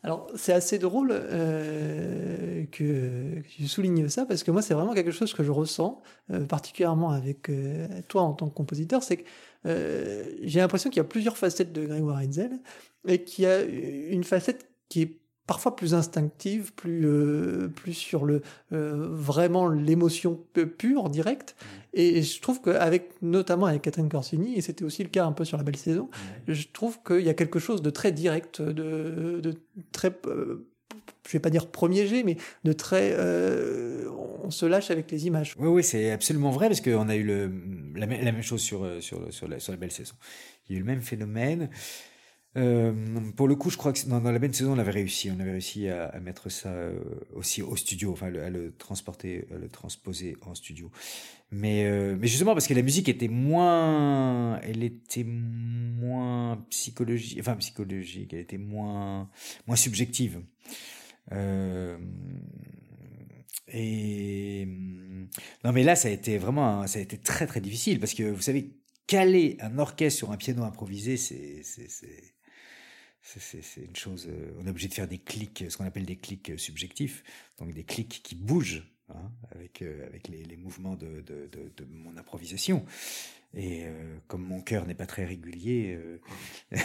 alors, 0.03 0.31
c'est 0.35 0.55
assez 0.55 0.79
drôle 0.79 1.11
euh, 1.13 2.65
que, 2.73 3.41
tu 3.43 3.69
soulignes 3.69 4.09
ça, 4.09 4.25
parce 4.25 4.43
que 4.43 4.51
moi, 4.51 4.63
c'est 4.63 4.73
vraiment 4.73 4.95
quelque 4.95 5.11
chose 5.11 5.35
que 5.35 5.45
je 5.45 5.51
ressens, 5.51 6.01
euh, 6.31 6.47
particulièrement 6.47 7.11
avec 7.11 7.51
euh, 7.51 7.87
toi 8.09 8.23
en 8.23 8.33
tant 8.33 8.49
que 8.49 8.55
compositeur, 8.55 9.03
c'est 9.03 9.19
que 9.19 9.25
euh, 9.67 10.25
j'ai 10.43 10.61
l'impression 10.61 10.89
qu'il 10.89 10.99
y 10.99 11.01
a 11.01 11.05
plusieurs 11.05 11.37
facettes 11.37 11.73
de 11.73 11.85
Grégoire 11.85 12.21
Hetzel, 12.23 12.61
et 13.07 13.25
qu'il 13.25 13.45
y 13.45 13.47
a 13.47 13.63
une 13.63 14.25
facette 14.25 14.71
qui 14.89 15.03
est 15.03 15.20
parfois 15.51 15.75
plus 15.75 15.95
instinctive, 15.95 16.73
plus 16.75 17.05
euh, 17.09 17.67
plus 17.67 17.93
sur 17.93 18.25
le 18.25 18.41
euh, 18.73 19.09
vraiment 19.11 19.67
l'émotion 19.67 20.39
pure, 20.79 21.11
directe. 21.11 21.57
Mmh. 21.59 21.67
Et 21.95 22.23
je 22.23 22.41
trouve 22.41 22.63
qu'avec 22.63 23.21
notamment 23.21 23.67
avec 23.67 23.83
Catherine 23.83 24.09
Corsini, 24.09 24.55
et 24.57 24.61
c'était 24.61 24.85
aussi 24.85 25.03
le 25.03 25.09
cas 25.09 25.25
un 25.25 25.33
peu 25.33 25.45
sur 25.45 25.57
la 25.57 25.65
belle 25.65 25.75
saison, 25.75 26.09
je 26.47 26.69
trouve 26.73 27.01
qu'il 27.05 27.23
y 27.23 27.29
a 27.29 27.35
quelque 27.35 27.59
chose 27.59 27.83
de 27.83 27.91
très 27.91 28.13
direct, 28.13 28.63
de, 28.63 29.41
de 29.43 29.55
très 29.91 30.17
euh, 30.27 30.69
je 31.27 31.33
vais 31.33 31.41
pas 31.41 31.51
dire 31.51 31.67
premier 31.67 32.07
jet, 32.07 32.23
mais 32.23 32.37
de 32.63 32.73
très, 32.73 33.11
euh, 33.19 34.09
on 34.45 34.53
se 34.53 34.67
lâche 34.67 34.93
avec 34.93 35.11
les 35.11 35.27
images. 35.27 35.57
Oui, 35.59 35.67
oui, 35.67 35.83
c'est 35.83 36.13
absolument 36.13 36.53
vrai 36.53 36.69
parce 36.69 36.81
qu'on 36.81 37.09
a 37.09 37.17
eu 37.17 37.25
le, 37.25 37.51
la, 37.97 38.07
la, 38.07 38.31
même 38.31 38.43
chose 38.43 38.61
sur 38.61 38.87
sur 39.03 39.33
sur 39.33 39.49
la, 39.49 39.59
sur 39.59 39.73
la 39.73 39.79
belle 39.79 39.91
saison. 39.91 40.15
Il 40.69 40.75
y 40.75 40.77
a 40.77 40.79
eu 40.79 40.83
le 40.83 40.87
même 40.87 41.03
phénomène. 41.03 41.71
Euh, 42.57 42.93
pour 43.37 43.47
le 43.47 43.55
coup, 43.55 43.71
je 43.71 43.77
crois 43.77 43.93
que 43.93 44.05
dans, 44.09 44.21
dans, 44.21 44.33
la 44.33 44.39
bonne 44.41 44.53
saison, 44.53 44.73
on 44.73 44.79
avait 44.79 44.91
réussi. 44.91 45.31
On 45.31 45.39
avait 45.39 45.53
réussi 45.53 45.89
à, 45.89 46.19
mettre 46.21 46.49
ça 46.49 46.71
euh, 46.71 46.99
aussi 47.35 47.63
au 47.63 47.77
studio, 47.77 48.13
enfin, 48.13 48.27
à 48.35 48.51
le 48.51 48.73
transporter, 48.77 49.47
à 49.55 49.59
le 49.59 49.69
transposer 49.69 50.37
en 50.43 50.55
studio. 50.55 50.91
Mais, 51.53 51.85
euh, 51.85 52.17
mais 52.19 52.27
justement, 52.27 52.55
parce 52.55 52.67
que 52.67 52.75
la 52.75 52.83
musique 52.83 53.09
était 53.09 53.29
moins, 53.29 54.59
elle 54.61 54.83
était 54.83 55.25
moins 55.25 56.65
psychologique, 56.71 57.39
enfin 57.41 57.57
psychologique, 57.57 58.33
elle 58.33 58.41
était 58.41 58.59
moins, 58.59 59.29
moins 59.67 59.77
subjective. 59.77 60.43
Et 63.73 64.67
non, 65.65 65.73
mais 65.73 65.85
là, 65.85 65.95
ça 65.95 66.09
a 66.09 66.11
été 66.11 66.39
vraiment, 66.39 66.87
ça 66.89 66.99
a 66.99 67.03
été 67.03 67.19
très 67.19 67.47
très 67.47 67.61
difficile 67.61 68.01
parce 68.01 68.15
que 68.15 68.25
vous 68.25 68.43
savez, 68.43 68.73
caler 69.07 69.57
un 69.61 69.79
orchestre 69.79 70.19
sur 70.19 70.33
un 70.33 70.37
piano 70.37 70.65
improvisé, 70.65 71.17
c'est 71.17 71.63
une 73.77 73.97
chose. 73.97 74.27
Euh, 74.29 74.53
on 74.59 74.67
est 74.67 74.71
obligé 74.71 74.89
de 74.89 74.95
faire 74.95 75.09
des 75.09 75.19
clics, 75.19 75.65
ce 75.69 75.77
qu'on 75.77 75.85
appelle 75.85 76.07
des 76.07 76.17
clics 76.17 76.53
subjectifs, 76.59 77.23
donc 77.59 77.73
des 77.73 77.85
clics 77.85 78.23
qui 78.23 78.35
bougent 78.35 78.85
hein, 79.09 79.31
avec 79.53 79.83
euh, 79.83 80.07
avec 80.07 80.29
les, 80.29 80.57
mouvements 80.57 80.97
de, 80.97 81.23
de, 81.23 81.85
mon 81.85 82.17
improvisation. 82.17 82.85
Et 83.53 83.83
euh, 83.85 84.19
comme 84.29 84.43
mon 84.43 84.61
cœur 84.61 84.87
n'est 84.87 84.95
pas 84.95 85.07
très 85.07 85.25
régulier, 85.25 85.99
euh, 85.99 86.21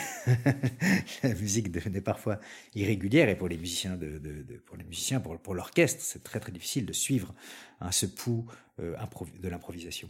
la 1.24 1.34
musique 1.36 1.72
devenait 1.72 2.02
parfois 2.02 2.40
irrégulière. 2.74 3.30
Et 3.30 3.38
pour 3.38 3.48
les 3.48 3.58
musiciens, 3.58 3.96
de, 3.96 4.20
pour 4.66 4.76
les 4.76 4.84
musiciens, 4.84 5.20
pour, 5.20 5.54
l'orchestre, 5.54 6.02
c'est 6.02 6.24
très 6.24 6.40
très 6.40 6.52
difficile 6.52 6.86
de 6.86 6.94
suivre 6.94 7.36
hein, 7.82 7.92
ce 7.92 8.08
pouls 8.08 8.46
euh, 8.80 8.96
de 9.40 9.48
l'improvisation. 9.48 10.10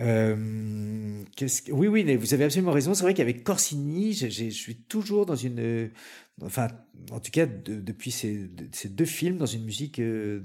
Euh, 0.00 1.22
que... 1.36 1.72
Oui, 1.72 1.88
oui, 1.88 2.16
vous 2.16 2.34
avez 2.34 2.44
absolument 2.44 2.72
raison. 2.72 2.94
C'est 2.94 3.02
vrai 3.02 3.14
qu'avec 3.14 3.44
Corsini, 3.44 4.12
je 4.12 4.50
suis 4.50 4.76
toujours 4.76 5.26
dans 5.26 5.36
une, 5.36 5.90
enfin, 6.42 6.68
en 7.10 7.20
tout 7.20 7.30
cas 7.30 7.46
de, 7.46 7.74
depuis 7.80 8.10
ces, 8.10 8.48
deux 8.88 9.04
films, 9.04 9.38
dans 9.38 9.46
une 9.46 9.64
musique 9.64 9.98
euh, 9.98 10.40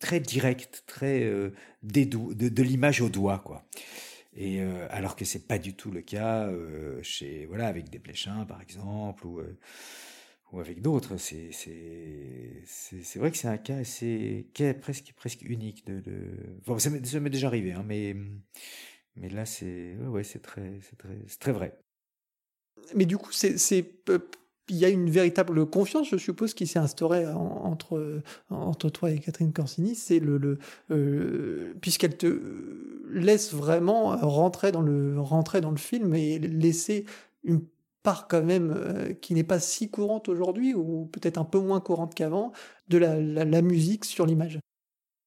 très 0.00 0.20
directe, 0.20 0.84
très 0.86 1.22
euh, 1.24 1.50
de, 1.82 2.62
l'image 2.62 3.00
au 3.00 3.08
doigt, 3.08 3.38
quoi. 3.44 3.64
Et 4.38 4.60
euh, 4.60 4.86
alors 4.90 5.16
que 5.16 5.24
c'est 5.24 5.48
pas 5.48 5.58
du 5.58 5.74
tout 5.74 5.90
le 5.90 6.02
cas 6.02 6.46
euh, 6.46 7.00
chez, 7.02 7.46
voilà, 7.46 7.68
avec 7.68 7.88
des 7.88 7.98
Pléchins, 7.98 8.44
par 8.44 8.60
exemple, 8.60 9.26
ou 9.26 9.40
avec 10.60 10.82
d'autres. 10.82 11.16
C'est 11.16 11.50
vrai 13.16 13.30
que 13.30 13.36
c'est 13.36 13.48
un 13.48 13.58
cas 13.58 13.76
assez 13.76 14.46
est 14.58 14.74
presque 14.74 15.42
unique 15.42 15.86
de, 15.86 16.02
ça 16.78 16.90
m'est 17.20 17.30
déjà 17.30 17.48
arrivé, 17.48 17.72
hein, 17.72 17.84
mais 17.86 18.14
là 19.16 19.46
c'est 19.46 19.96
très 21.40 21.52
vrai. 21.52 21.78
Mais 22.94 23.06
du 23.06 23.18
coup 23.18 23.32
c'est 23.32 23.58
il 24.68 24.76
y 24.76 24.84
a 24.84 24.88
une 24.88 25.10
véritable 25.10 25.66
confiance, 25.66 26.08
je 26.08 26.16
suppose, 26.16 26.54
qui 26.54 26.66
s'est 26.66 26.78
instaurée 26.78 27.26
entre, 27.28 28.22
toi 28.92 29.10
et 29.10 29.18
Catherine 29.18 29.52
Corsini. 29.52 29.96
Euh, 30.90 31.74
puisqu'elle 31.80 32.16
te 32.16 32.40
laisse 33.08 33.54
vraiment 33.54 34.16
rentrer 34.16 34.72
dans 34.72 34.82
le, 34.82 35.20
rentrer 35.20 35.60
dans 35.60 35.70
le 35.70 35.76
film 35.76 36.14
et 36.14 36.38
laisser 36.38 37.04
une 37.44 37.62
part 38.06 38.28
quand 38.28 38.44
même, 38.44 38.72
euh, 38.72 39.14
qui 39.14 39.34
n'est 39.34 39.42
pas 39.42 39.58
si 39.58 39.90
courante 39.90 40.28
aujourd'hui, 40.28 40.74
ou 40.74 41.06
peut-être 41.06 41.38
un 41.38 41.44
peu 41.44 41.58
moins 41.58 41.80
courante 41.80 42.14
qu'avant, 42.14 42.52
de 42.86 42.98
la, 42.98 43.62
musique 43.62 44.04
sur 44.04 44.26
l'image. 44.26 44.60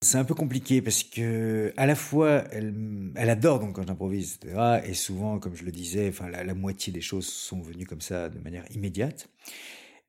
C'est 0.02 0.18
un 0.18 0.24
peu 0.24 0.34
compliqué 0.34 0.82
parce 0.82 1.04
que 1.04 1.74
à 1.76 1.86
la 1.86 1.96
fois 1.96 2.46
elle, 2.54 3.14
adore 3.18 3.60
donc 3.60 3.76
quand 3.76 3.86
j'improvise 3.86 4.40
etc 4.42 4.80
et 4.86 4.94
souvent 4.94 5.40
comme 5.40 5.56
je 5.56 5.66
le 5.66 5.72
disais 5.72 6.08
enfin 6.08 6.30
la, 6.30 6.54
moitié 6.54 6.94
des 6.94 7.02
choses 7.02 7.28
sont 7.28 7.62
venues 7.62 7.86
comme 7.86 8.00
ça 8.00 8.30
de 8.30 8.40
manière 8.40 8.64
immédiate 8.74 9.28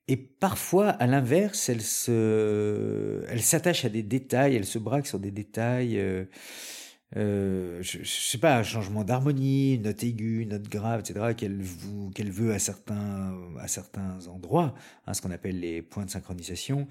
et 0.07 0.17
parfois 0.17 0.91
à 0.91 1.09
l'inverse 1.09 1.69
elle 1.69 1.83
se 1.83 3.25
elle 3.29 3.43
s'attache 3.43 3.85
à 3.85 3.89
des 3.89 4.05
détails 4.05 4.55
elle 4.55 4.65
se 4.65 4.79
braque 4.79 5.09
sur 5.09 5.19
des 5.19 5.33
détails 5.33 5.99
euh, 5.99 6.25
euh, 7.17 7.79
je, 7.83 7.99
je, 7.99 8.09
sais 8.09 8.39
pas, 8.39 8.57
un 8.59 8.63
changement 8.63 9.03
d'harmonie, 9.03 9.75
une 9.75 9.83
note 9.83 10.03
aiguë, 10.05 10.43
une 10.43 10.51
note 10.51 10.69
grave, 10.69 11.01
etc., 11.01 11.35
qu'elle 11.37 11.61
qu'elle 12.15 12.31
veut 12.31 12.53
à 12.53 12.59
certains, 12.59 13.37
à 13.59 13.67
certains 13.67 14.27
endroits, 14.29 14.75
hein, 15.07 15.15
ce 15.15 15.21
qu'on 15.21 15.33
appelle 15.33 15.59
les 15.59 15.83
points 15.83 16.05
de 16.05 16.11
synchronisation. 16.11 16.87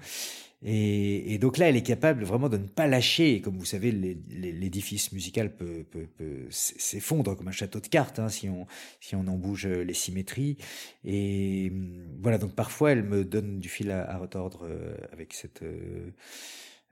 Et, 0.62 1.32
et, 1.32 1.38
donc 1.38 1.56
là, 1.56 1.70
elle 1.70 1.76
est 1.76 1.82
capable 1.82 2.22
vraiment 2.22 2.50
de 2.50 2.58
ne 2.58 2.66
pas 2.66 2.86
lâcher. 2.86 3.40
Comme 3.40 3.56
vous 3.56 3.64
savez, 3.64 3.92
l'édifice 3.92 5.10
musical 5.12 5.56
peut, 5.56 5.84
peut, 5.90 6.06
peut 6.18 6.46
s'effondre 6.50 7.34
comme 7.34 7.48
un 7.48 7.52
château 7.52 7.80
de 7.80 7.86
cartes 7.86 8.18
hein, 8.18 8.28
si, 8.28 8.50
on, 8.50 8.66
si 9.00 9.16
on 9.16 9.26
en 9.26 9.38
bouge 9.38 9.66
les 9.66 9.94
symétries. 9.94 10.58
Et 11.02 11.72
voilà, 12.20 12.36
donc 12.36 12.54
parfois, 12.54 12.92
elle 12.92 13.04
me 13.04 13.24
donne 13.24 13.58
du 13.58 13.70
fil 13.70 13.90
à, 13.90 14.10
à 14.10 14.18
retordre 14.18 14.66
euh, 14.66 14.94
avec 15.12 15.32
cette... 15.32 15.62
Euh, 15.62 16.10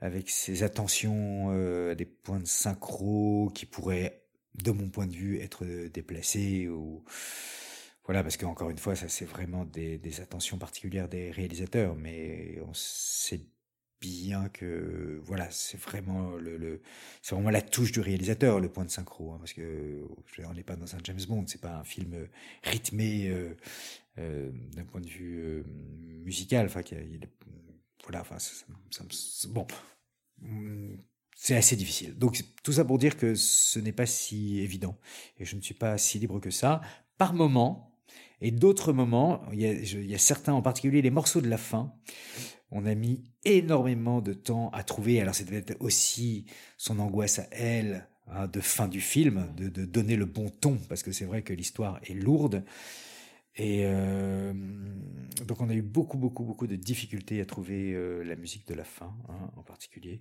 avec 0.00 0.30
ses 0.30 0.62
attentions 0.62 1.48
euh, 1.50 1.92
à 1.92 1.94
des 1.94 2.04
points 2.06 2.40
de 2.40 2.46
synchro 2.46 3.50
qui 3.54 3.66
pourraient, 3.66 4.22
de 4.62 4.70
mon 4.70 4.88
point 4.90 5.06
de 5.06 5.14
vue, 5.14 5.40
être 5.40 5.64
déplacés 5.88 6.68
ou 6.68 7.04
voilà, 8.04 8.22
parce 8.22 8.38
qu'encore 8.38 8.70
une 8.70 8.78
fois, 8.78 8.96
ça 8.96 9.08
c'est 9.08 9.26
vraiment 9.26 9.64
des, 9.66 9.98
des, 9.98 10.20
attentions 10.22 10.56
particulières 10.56 11.08
des 11.08 11.30
réalisateurs, 11.30 11.94
mais 11.94 12.58
on 12.66 12.72
sait 12.72 13.42
bien 14.00 14.48
que 14.48 15.20
voilà, 15.24 15.50
c'est 15.50 15.78
vraiment 15.78 16.36
le, 16.36 16.56
le 16.56 16.80
c'est 17.22 17.34
vraiment 17.34 17.50
la 17.50 17.62
touche 17.62 17.92
du 17.92 18.00
réalisateur, 18.00 18.60
le 18.60 18.68
point 18.68 18.84
de 18.84 18.90
synchro, 18.90 19.32
hein, 19.32 19.38
parce 19.38 19.52
que 19.52 20.06
on 20.44 20.54
n'est 20.54 20.62
pas 20.62 20.76
dans 20.76 20.94
un 20.94 20.98
James 21.04 21.20
Bond, 21.28 21.44
c'est 21.46 21.60
pas 21.60 21.76
un 21.76 21.84
film 21.84 22.28
rythmé 22.62 23.28
euh, 23.28 23.54
euh, 24.18 24.50
d'un 24.74 24.84
point 24.84 25.00
de 25.00 25.08
vue 25.08 25.38
euh, 25.38 25.62
musical, 26.24 26.66
enfin, 26.66 26.80
il, 26.92 27.20
voilà, 28.04 28.20
enfin, 28.20 28.36
bon, 29.48 29.66
mm, 30.40 30.96
c'est 31.36 31.56
assez 31.56 31.76
difficile. 31.76 32.18
Donc, 32.18 32.42
tout 32.62 32.72
ça 32.72 32.84
pour 32.84 32.98
dire 32.98 33.16
que 33.16 33.34
ce 33.34 33.78
n'est 33.78 33.92
pas 33.92 34.06
si 34.06 34.58
évident 34.60 34.98
et 35.38 35.44
je 35.44 35.56
ne 35.56 35.60
suis 35.60 35.74
pas 35.74 35.96
si 35.98 36.18
libre 36.18 36.40
que 36.40 36.50
ça. 36.50 36.80
Par 37.16 37.34
moment, 37.34 37.88
et 38.40 38.50
d'autres 38.50 38.92
moments, 38.92 39.42
il 39.52 39.60
y, 39.60 40.14
a, 40.14 40.18
certains 40.18 40.52
en 40.52 40.62
particulier, 40.62 41.02
les 41.02 41.10
morceaux 41.10 41.40
de 41.40 41.48
la 41.48 41.58
fin, 41.58 41.92
on 42.70 42.86
a 42.86 42.94
mis 42.94 43.24
énormément 43.44 44.20
de 44.20 44.32
temps 44.32 44.70
à 44.70 44.84
trouver. 44.84 45.20
Alors, 45.20 45.34
c'était 45.34 45.76
aussi 45.80 46.46
son 46.76 46.98
angoisse 47.00 47.40
à 47.40 47.46
elle, 47.50 48.08
hein, 48.28 48.46
de 48.46 48.60
fin 48.60 48.86
du 48.86 49.00
film, 49.00 49.52
de, 49.56 49.84
donner 49.84 50.16
le 50.16 50.26
bon 50.26 50.50
ton, 50.50 50.76
parce 50.88 51.02
que 51.02 51.12
c'est 51.12 51.24
vrai 51.24 51.42
que 51.42 51.52
l'histoire 51.52 52.00
est 52.04 52.14
lourde. 52.14 52.64
Et 53.58 53.82
euh, 53.84 54.52
donc 55.46 55.60
on 55.60 55.68
a 55.68 55.74
eu 55.74 55.82
beaucoup, 55.82 56.16
beaucoup, 56.16 56.44
beaucoup 56.44 56.66
de 56.66 56.76
difficultés 56.76 57.40
à 57.40 57.44
trouver 57.44 57.92
euh, 57.92 58.22
la 58.22 58.36
musique 58.36 58.66
de 58.68 58.74
la 58.74 58.84
fin, 58.84 59.14
hein, 59.28 59.50
en 59.56 59.62
particulier. 59.62 60.20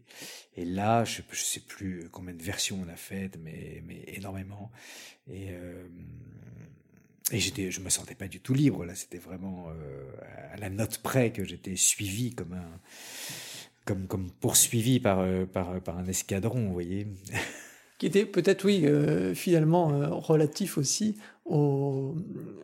Et 0.55 0.65
là, 0.65 1.05
je 1.05 1.21
ne 1.21 1.35
sais 1.35 1.59
plus 1.59 2.09
combien 2.11 2.33
de 2.33 2.41
versions 2.41 2.79
on 2.83 2.89
a 2.89 2.95
faites, 2.95 3.37
mais, 3.43 3.83
mais 3.85 4.03
énormément. 4.07 4.71
Et, 5.29 5.49
euh, 5.51 5.87
et 7.31 7.39
j'étais, 7.39 7.71
je 7.71 7.81
me 7.81 7.89
sentais 7.89 8.15
pas 8.15 8.27
du 8.27 8.39
tout 8.39 8.53
libre. 8.53 8.85
Là, 8.85 8.95
c'était 8.95 9.17
vraiment 9.17 9.67
euh, 9.69 10.11
à 10.53 10.57
la 10.57 10.69
note 10.69 10.99
près 10.99 11.31
que 11.31 11.43
j'étais 11.43 11.75
suivi 11.75 12.33
comme 12.33 12.53
un, 12.53 12.79
comme, 13.85 14.07
comme 14.07 14.31
poursuivi 14.31 14.99
par, 14.99 15.19
euh, 15.19 15.45
par, 15.45 15.81
par 15.81 15.97
un 15.97 16.07
escadron, 16.07 16.67
vous 16.67 16.73
voyez. 16.73 17.07
qui 17.97 18.05
était 18.05 18.25
peut-être, 18.25 18.65
oui, 18.65 18.83
euh, 18.85 19.33
finalement 19.33 19.91
euh, 19.91 20.09
relatif 20.09 20.77
aussi 20.77 21.17
au, 21.45 22.15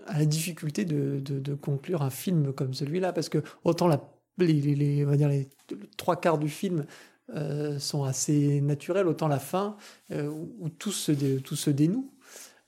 à 0.06 0.20
la 0.20 0.26
difficulté 0.26 0.86
de, 0.86 1.20
de, 1.20 1.56
conclure 1.56 2.02
un 2.02 2.10
film 2.10 2.54
comme 2.54 2.74
celui-là, 2.74 3.14
parce 3.14 3.30
que 3.30 3.42
autant 3.64 3.88
la, 3.88 4.02
les, 4.38 5.04
on 5.06 5.10
va 5.10 5.18
dire 5.18 5.30
les 5.30 5.50
trois 5.98 6.20
quarts 6.20 6.38
du 6.38 6.50
film 6.50 6.86
euh, 7.34 7.80
sont 7.80 8.04
assez 8.04 8.62
naturels, 8.62 9.08
autant 9.08 9.28
la 9.28 9.40
fin, 9.40 9.78
où 10.12 10.70
tout 10.70 10.92
se, 10.92 11.12
tout 11.40 11.56
se 11.56 11.70
dénoue. 11.70 12.12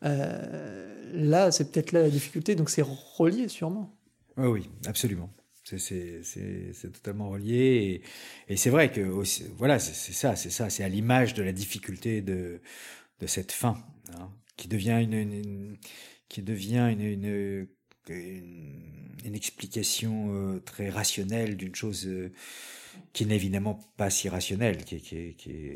Là, 0.02 1.52
c'est 1.52 1.72
peut-être 1.72 1.92
là 1.92 2.02
la 2.02 2.10
difficulté, 2.10 2.56
donc 2.56 2.70
c'est 2.70 2.84
relié 2.84 3.48
sûrement. 3.48 3.96
Oui, 4.38 4.48
oui, 4.48 4.70
absolument. 4.86 5.30
C'est 5.66 6.92
totalement 6.94 7.30
relié. 7.30 8.02
Et, 8.48 8.58
c'est 8.58 8.70
vrai 8.70 8.92
que 8.92 9.02
voilà, 9.58 9.80
c'est 9.80 10.14
ça, 10.14 10.36
c'est 10.36 10.52
ça, 10.52 10.70
c'est 10.70 10.84
à 10.84 10.90
l'image 10.90 11.34
de 11.34 11.44
la 11.44 11.52
difficulté 11.52 12.22
de, 12.22 12.62
cette 13.26 13.52
fin, 13.52 13.84
hein, 14.14 14.32
qui 14.58 14.68
devient 14.68 15.00
une, 15.02 15.78
qui 16.30 16.44
devient 16.44 16.94
une, 16.98 17.68
une, 18.10 19.36
explication 19.36 20.28
euh, 20.30 20.60
très 20.60 20.90
rationnelle 20.90 21.58
d'une 21.58 21.74
chose 21.74 22.06
euh, 22.06 22.32
qui 23.14 23.26
n'est 23.26 23.36
évidemment 23.36 23.80
pas 23.98 24.12
si 24.12 24.30
rationnelle, 24.30 24.86
qui, 24.86 25.02
qui, 25.02 25.36
qui, 25.36 25.74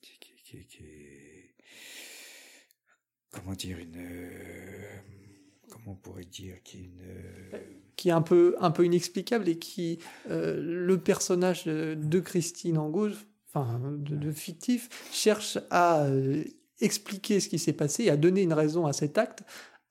qui, 0.00 0.66
qui 0.66 0.82
comment 3.30 3.52
dire 3.52 3.78
une 3.78 3.96
euh, 3.96 5.00
on 5.88 5.94
pourrait 5.94 6.24
dire 6.24 6.56
qui 6.62 6.78
est 6.78 6.84
une 6.84 7.02
qui 7.98 8.10
est 8.10 8.12
un 8.12 8.22
peu, 8.22 8.54
un 8.60 8.70
peu 8.70 8.86
inexplicable 8.86 9.48
et 9.48 9.58
qui, 9.58 9.98
euh, 10.30 10.56
le 10.56 10.98
personnage 10.98 11.64
de 11.64 12.20
Christine 12.20 12.78
Angot, 12.78 13.10
enfin, 13.48 13.80
de, 13.82 14.30
fictif, 14.30 14.88
cherche 15.12 15.58
à 15.68 16.04
euh, 16.04 16.44
expliquer 16.80 17.40
ce 17.40 17.48
qui 17.48 17.58
s'est 17.58 17.72
passé 17.72 18.04
et 18.04 18.10
à 18.10 18.16
donner 18.16 18.42
une 18.42 18.52
raison 18.52 18.86
à 18.86 18.92
cet 18.92 19.18
acte, 19.18 19.42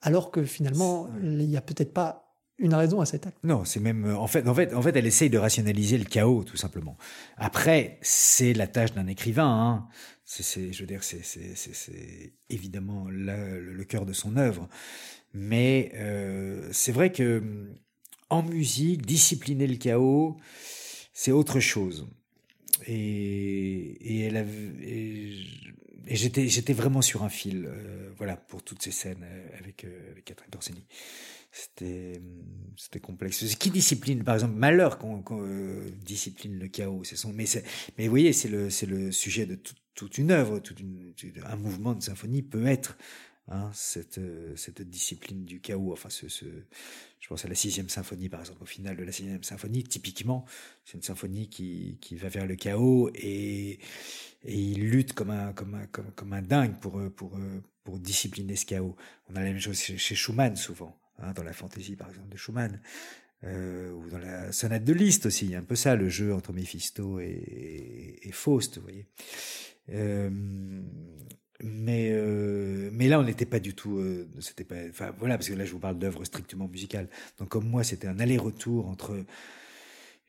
alors 0.01 0.31
que 0.31 0.45
finalement, 0.45 1.09
il 1.21 1.49
n'y 1.49 1.57
a 1.57 1.61
peut-être 1.61 1.93
pas 1.93 2.26
une 2.59 2.73
raison 2.73 3.01
à 3.01 3.05
cet 3.05 3.27
acte. 3.27 3.37
Non, 3.43 3.65
c'est 3.65 3.79
même 3.79 4.15
en 4.15 4.27
fait, 4.27 4.47
en 4.47 4.55
fait, 4.55 4.73
en 4.73 4.81
fait, 4.81 4.95
elle 4.95 5.05
essaye 5.05 5.29
de 5.29 5.37
rationaliser 5.37 5.97
le 5.97 6.05
chaos 6.05 6.43
tout 6.43 6.57
simplement. 6.57 6.97
Après, 7.37 7.99
c'est 8.01 8.53
la 8.53 8.67
tâche 8.67 8.93
d'un 8.93 9.07
écrivain. 9.07 9.47
Hein. 9.47 9.87
C'est, 10.25 10.73
je 10.73 10.81
veux 10.81 10.87
dire, 10.87 11.03
c'est, 11.03 12.33
évidemment 12.49 13.07
le, 13.09 13.83
cœur 13.83 14.05
de 14.05 14.13
son 14.13 14.35
œuvre. 14.37 14.67
Mais 15.33 15.91
euh, 15.95 16.67
c'est 16.71 16.91
vrai 16.91 17.11
que 17.11 17.71
en 18.29 18.43
musique, 18.43 19.05
discipliner 19.05 19.67
le 19.67 19.77
chaos, 19.77 20.37
c'est 21.13 21.31
autre 21.31 21.59
chose. 21.59 22.07
Et, 22.85 24.21
elle 24.25 24.45
et, 24.81 25.35
j'étais, 26.15 26.73
vraiment 26.73 27.01
sur 27.01 27.23
un 27.23 27.29
fil, 27.29 27.65
euh, 27.65 28.11
voilà, 28.17 28.37
pour 28.37 28.63
toutes 28.63 28.81
ces 28.81 28.91
scènes 28.91 29.23
euh, 29.23 29.57
avec, 29.59 29.83
euh, 29.83 30.11
avec 30.11 30.25
Catherine 30.25 30.49
Torsini. 30.49 30.85
C'était, 31.59 32.21
c'était 32.75 32.99
complexe. 32.99 33.55
Qui 33.55 33.71
discipline, 33.71 34.23
par 34.23 34.35
exemple, 34.35 34.53
Malheur 34.53 34.99
qu'on, 34.99 35.23
discipline 36.03 36.59
le 36.59 36.67
chaos, 36.67 37.03
c'est 37.03 37.15
son, 37.15 37.33
mais 37.33 37.45
mais 37.97 38.05
vous 38.05 38.11
voyez, 38.11 38.31
c'est 38.33 38.49
le, 38.49 38.69
c'est 38.69 38.85
le 38.85 39.11
sujet 39.11 39.45
de 39.45 39.59
toute 39.95 40.17
une 40.17 40.29
œuvre, 40.31 40.59
toute 40.59 40.79
une, 40.79 41.13
un 41.45 41.55
mouvement 41.55 41.95
de 41.95 42.03
symphonie 42.03 42.43
peut 42.43 42.67
être 42.67 42.97
Hein, 43.49 43.71
cette, 43.73 44.19
cette 44.57 44.81
discipline 44.81 45.45
du 45.45 45.61
chaos. 45.61 45.93
Enfin, 45.93 46.09
ce, 46.09 46.27
je 46.27 47.27
pense 47.29 47.45
à 47.45 47.47
la 47.47 47.55
sixième 47.55 47.87
symphonie, 47.87 48.27
par 48.27 48.41
exemple, 48.41 48.61
au 48.63 48.65
final 48.65 48.97
de 48.97 49.03
la 49.05 49.11
sixième 49.13 49.43
symphonie, 49.43 49.83
typiquement, 49.83 50.43
c'est 50.83 50.97
une 50.97 51.03
symphonie 51.03 51.47
qui, 51.47 51.97
qui 52.01 52.17
va 52.17 52.27
vers 52.27 52.45
le 52.45 52.55
chaos 52.55 53.09
et, 53.15 53.79
il 54.43 54.89
lutte 54.89 55.13
comme 55.13 55.29
un, 55.29 55.53
comme 55.53 55.75
un, 55.75 55.85
comme, 55.87 56.33
un 56.33 56.41
dingue 56.41 56.77
pour, 56.79 57.01
pour, 57.15 57.37
pour 57.85 57.99
discipliner 57.99 58.57
ce 58.57 58.65
chaos. 58.65 58.97
On 59.29 59.35
a 59.37 59.39
la 59.39 59.45
même 59.45 59.59
chose 59.59 59.79
chez, 59.79 60.15
Schumann, 60.15 60.57
souvent, 60.57 60.97
hein, 61.19 61.33
dans 61.33 61.43
la 61.43 61.53
fantaisie, 61.53 61.95
par 61.95 62.09
exemple, 62.09 62.29
de 62.29 62.37
Schumann. 62.37 62.79
Euh, 63.43 63.91
ou 63.91 64.09
dans 64.09 64.17
la 64.17 64.51
sonate 64.51 64.83
de 64.83 64.93
Liszt 64.93 65.27
aussi, 65.27 65.53
un 65.53 65.61
peu 65.61 65.75
ça, 65.75 65.95
le 65.95 66.09
jeu 66.09 66.33
entre 66.33 66.53
Méphisto 66.53 67.19
et, 67.19 68.29
Faust, 68.31 68.77
vous 68.77 68.83
voyez. 68.83 69.05
Euh, 69.89 70.29
mais 71.63 72.09
euh, 72.11 72.89
mais 72.91 73.07
là 73.07 73.19
on 73.19 73.23
n'était 73.23 73.45
pas 73.47 73.59
du 73.59 73.73
tout 73.73 73.99
c'était 74.41 74.63
pas 74.63 74.75
enfin 74.89 75.11
voilà 75.17 75.37
parce 75.37 75.49
que 75.49 75.55
là 75.55 75.65
je 75.65 75.71
vous 75.71 75.79
parle 75.79 75.97
d'œuvres 75.97 76.23
strictement 76.23 76.67
musicales 76.67 77.09
donc 77.39 77.49
comme 77.49 77.67
moi 77.67 77.83
c'était 77.83 78.07
un 78.07 78.19
aller-retour 78.19 78.87
entre 78.87 79.25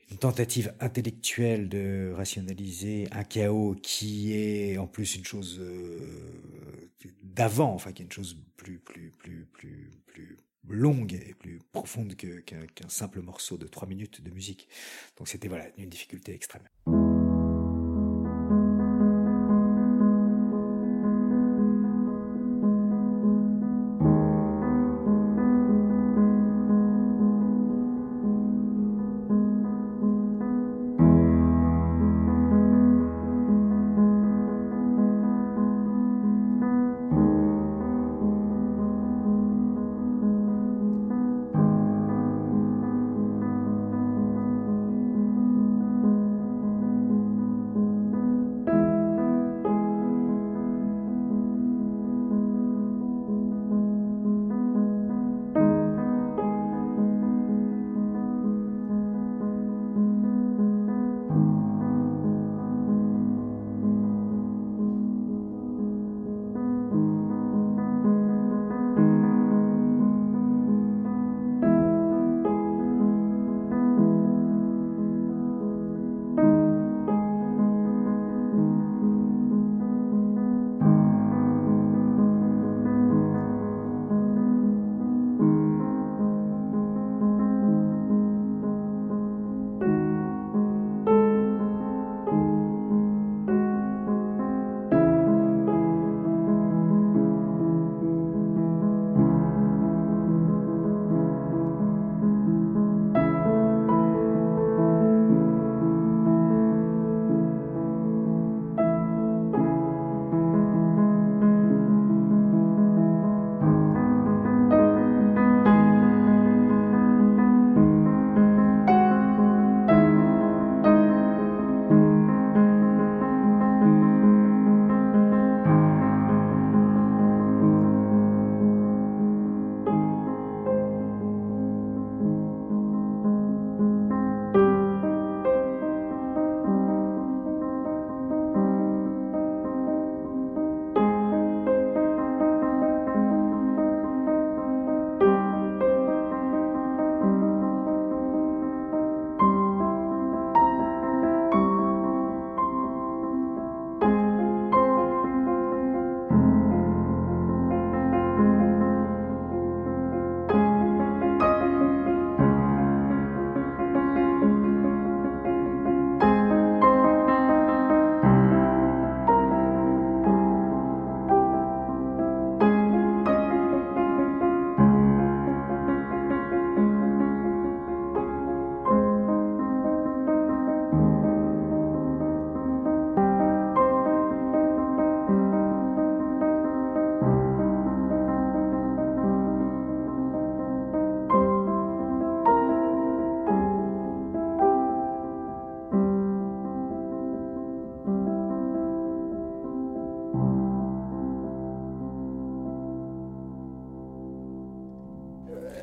une 0.09 0.17
tentative 0.17 0.73
intellectuelle 0.79 1.69
de 1.69 2.11
rationaliser 2.15 3.09
un 3.11 3.23
chaos 3.23 3.75
qui 3.83 4.33
est 4.33 4.79
en 4.79 4.87
plus 4.87 5.17
une 5.17 5.25
chose 5.25 5.61
d'avant 7.21 7.75
enfin 7.75 7.91
qui 7.91 8.01
est 8.01 8.05
une 8.05 8.11
chose 8.11 8.35
plus 8.57 8.79
plus 8.79 9.11
plus 9.11 9.45
plus 9.53 9.91
longue 10.67 11.13
et 11.13 11.33
plus 11.33 11.59
profonde 11.71 12.15
qu'un 12.15 12.89
simple 12.89 13.21
morceau 13.21 13.57
de 13.57 13.67
trois 13.67 13.87
minutes 13.87 14.21
de 14.21 14.31
musique. 14.31 14.69
Donc 15.17 15.27
c'était 15.27 15.47
voilà 15.47 15.65
une 15.77 15.89
difficulté 15.89 16.33
extrême 16.33 16.63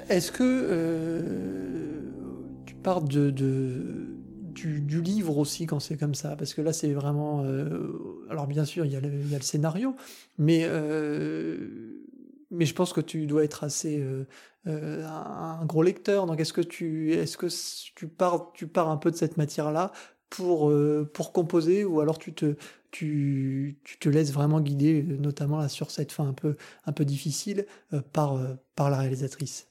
Est-ce 0.09 0.31
que 0.33 2.03
tu 2.65 2.75
pars 2.77 3.03
de, 3.03 3.31
du, 3.31 5.03
livre 5.03 5.39
aussi 5.39 5.67
quand 5.67 5.81
c'est 5.81 5.97
comme 5.97 6.15
ça? 6.15 6.37
Parce 6.37 6.55
que 6.55 6.63
là, 6.63 6.73
c'est 6.73 6.93
vraiment. 6.93 7.45
alors, 8.31 8.47
bien 8.47 8.65
sûr, 8.65 8.85
il 8.85 8.93
y, 8.93 8.97
a 8.97 9.01
le, 9.01 9.41
scénario, 9.41 9.97
mais, 10.39 10.69
mais 12.51 12.67
je 12.67 12.75
pense 12.75 12.93
que 12.93 13.01
tu 13.01 13.27
dois 13.27 13.45
être 13.45 13.65
assez. 13.65 14.05
un 14.67 15.65
gros 15.65 15.83
lecteur. 15.83 16.27
Donc, 16.27 16.41
est-ce 16.41 16.53
que 16.53 16.61
tu, 16.61 17.13
est-ce 17.13 17.37
que 17.37 17.47
tu 17.95 18.07
pars, 18.09 18.53
tu 18.55 18.67
pars 18.69 18.89
un 18.89 18.97
peu 18.97 19.11
de 19.11 19.17
cette 19.17 19.37
matière-là 19.37 19.93
pour, 20.31 20.73
pour 21.13 21.33
composer? 21.33 21.85
Ou 21.85 22.01
alors 22.01 22.19
tu 22.19 22.33
te, 22.33 22.55
tu, 22.97 23.79
te 24.01 24.09
laisses 24.09 24.33
vraiment 24.33 24.61
guider, 24.61 25.03
notamment 25.03 25.59
là, 25.59 25.69
sur 25.69 25.91
cette 25.91 26.13
fin 26.13 26.29
un 26.29 26.33
peu, 26.33 26.57
un 26.87 26.93
peu 26.93 27.05
difficile, 27.05 27.67
euh, 27.93 28.01
par, 28.13 28.35
euh, 28.35 28.55
par 28.75 28.91
la 28.91 28.99
réalisatrice? 28.99 29.69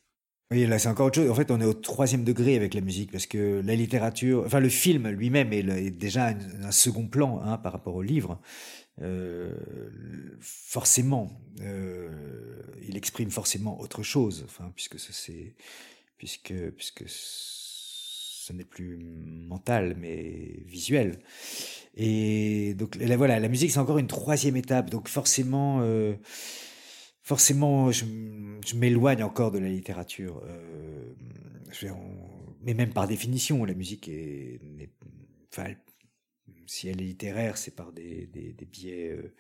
Oui, 0.55 0.65
là 0.67 0.79
c'est 0.79 0.87
encore 0.87 1.07
autre 1.07 1.15
chose. 1.15 1.29
En 1.29 1.35
fait, 1.35 1.51
on 1.51 1.59
est 1.59 1.65
au 1.65 1.73
troisième 1.73 2.23
degré 2.23 2.55
avec 2.55 2.73
la 2.75 2.79
musique 2.79 3.11
parce 3.11 3.25
que 3.25 3.61
la 3.65 3.75
littérature, 3.75 4.43
enfin 4.45 4.61
le 4.61 4.69
film 4.69 5.09
lui-même 5.09 5.51
est, 5.51 5.89
déjà 5.89 6.27
un, 6.63 6.71
second 6.71 7.07
plan 7.07 7.41
hein, 7.43 7.57
par 7.57 7.73
rapport 7.73 7.93
au 7.93 8.01
livre. 8.01 8.39
Euh, 9.01 9.51
forcément, 10.39 11.29
il 11.59 12.95
exprime 12.95 13.31
forcément 13.31 13.81
autre 13.81 14.01
chose. 14.01 14.45
Enfin, 14.45 14.71
puisque 14.73 14.97
c'est, 14.97 15.55
puisque 16.17 16.53
puisque 16.77 17.03
ce 17.09 18.53
n'est 18.53 18.63
plus 18.63 18.97
mental 18.97 19.97
mais 19.99 20.63
visuel. 20.67 21.19
Et 21.97 22.75
donc 22.75 22.95
là, 22.95 23.17
voilà, 23.17 23.41
la 23.41 23.49
musique 23.49 23.71
c'est 23.71 23.79
encore 23.79 23.97
une 23.97 24.07
troisième 24.07 24.55
étape. 24.55 24.89
Donc 24.89 25.09
forcément, 25.09 25.79
euh, 25.81 26.13
forcément, 27.25 27.91
je, 27.91 28.05
m'éloigne 28.75 29.23
encore 29.23 29.51
de 29.51 29.59
la 29.59 29.67
littérature. 29.67 30.41
Euh, 30.45 31.13
mais 32.61 32.73
même 32.73 32.93
par 32.93 33.07
définition, 33.07 33.65
la 33.65 33.73
musique 33.73 34.07
est, 34.07 34.61
si 36.67 36.87
elle 36.87 37.01
est 37.01 37.05
littéraire, 37.05 37.57
c'est 37.57 37.75
par 37.75 37.91
des, 37.91 38.29
biais 38.71 39.11
euh, 39.11 39.33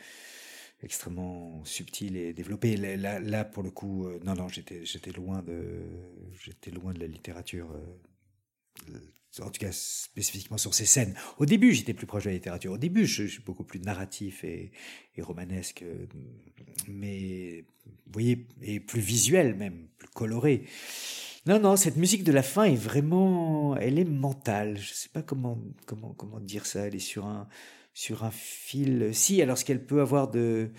extrêmement 0.83 1.63
subtils 1.63 2.17
et 2.17 2.33
développés. 2.33 2.75
Là, 2.75 3.45
pour 3.45 3.63
le 3.63 3.71
coup, 3.71 4.07
non, 4.23 4.33
non, 4.33 4.47
de, 4.47 5.83
j'étais 6.39 6.71
loin 6.71 6.93
de 6.93 6.99
la 6.99 7.07
littérature 7.07 7.69
en 9.41 9.49
tout 9.49 9.59
cas 9.59 9.71
spécifiquement 9.71 10.57
sur 10.57 10.73
ces 10.73 10.85
scènes. 10.85 11.15
Au 11.37 11.45
début, 11.45 11.73
j'étais 11.73 11.93
plus 11.93 12.05
proche 12.05 12.23
de 12.23 12.29
la 12.29 12.35
littérature. 12.35 12.71
Au 12.71 12.77
début, 12.77 13.05
je, 13.05 13.25
suis 13.25 13.41
beaucoup 13.41 13.63
plus 13.63 13.79
narratif 13.79 14.43
et, 14.43 14.71
romanesque, 15.19 15.83
mais 16.87 17.65
vous 17.85 18.13
voyez, 18.13 18.47
et 18.61 18.79
plus 18.79 19.01
visuel 19.01 19.55
même, 19.55 19.87
plus 19.97 20.09
coloré. 20.09 20.65
Non, 21.45 21.59
non, 21.59 21.75
cette 21.75 21.97
musique 21.97 22.23
de 22.23 22.31
la 22.31 22.43
fin 22.43 22.63
est 22.63 22.75
vraiment, 22.75 23.75
elle 23.77 23.99
est 23.99 24.09
mentale. 24.09 24.77
Je 24.77 24.93
sais 24.93 25.09
pas 25.09 25.21
comment 25.21 25.59
comment 25.85 26.13
comment 26.13 26.39
dire 26.39 26.65
ça. 26.65 26.87
Elle 26.87 26.95
est 26.95 26.99
sur 26.99 27.25
un 27.25 27.47
sur 27.93 28.23
un 28.23 28.31
fil. 28.31 29.11
Si, 29.13 29.41
alors 29.41 29.57
ce 29.57 29.63
qu'elle 29.63 29.85
peut 29.85 30.01
avoir 30.01 30.29
de 30.29 30.71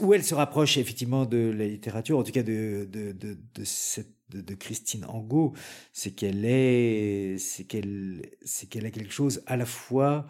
où 0.00 0.14
elle 0.14 0.24
se 0.24 0.34
rapproche 0.34 0.78
effectivement 0.78 1.26
de 1.26 1.52
la 1.54 1.66
littérature, 1.66 2.18
en 2.18 2.22
tout 2.22 2.32
cas 2.32 2.42
de, 2.42 2.88
de, 2.90 3.12
de, 3.12 3.38
de 3.54 3.64
cette 3.64 4.15
de, 4.30 4.54
Christine 4.54 5.04
Angot, 5.06 5.54
c'est 5.92 6.10
qu'elle 6.10 6.44
est, 6.44 7.38
c'est 7.38 7.64
qu'elle, 7.64 8.30
c'est 8.44 8.68
qu'elle 8.68 8.86
a 8.86 8.90
quelque 8.90 9.12
chose 9.12 9.42
à 9.46 9.56
la 9.56 9.66
fois 9.66 10.26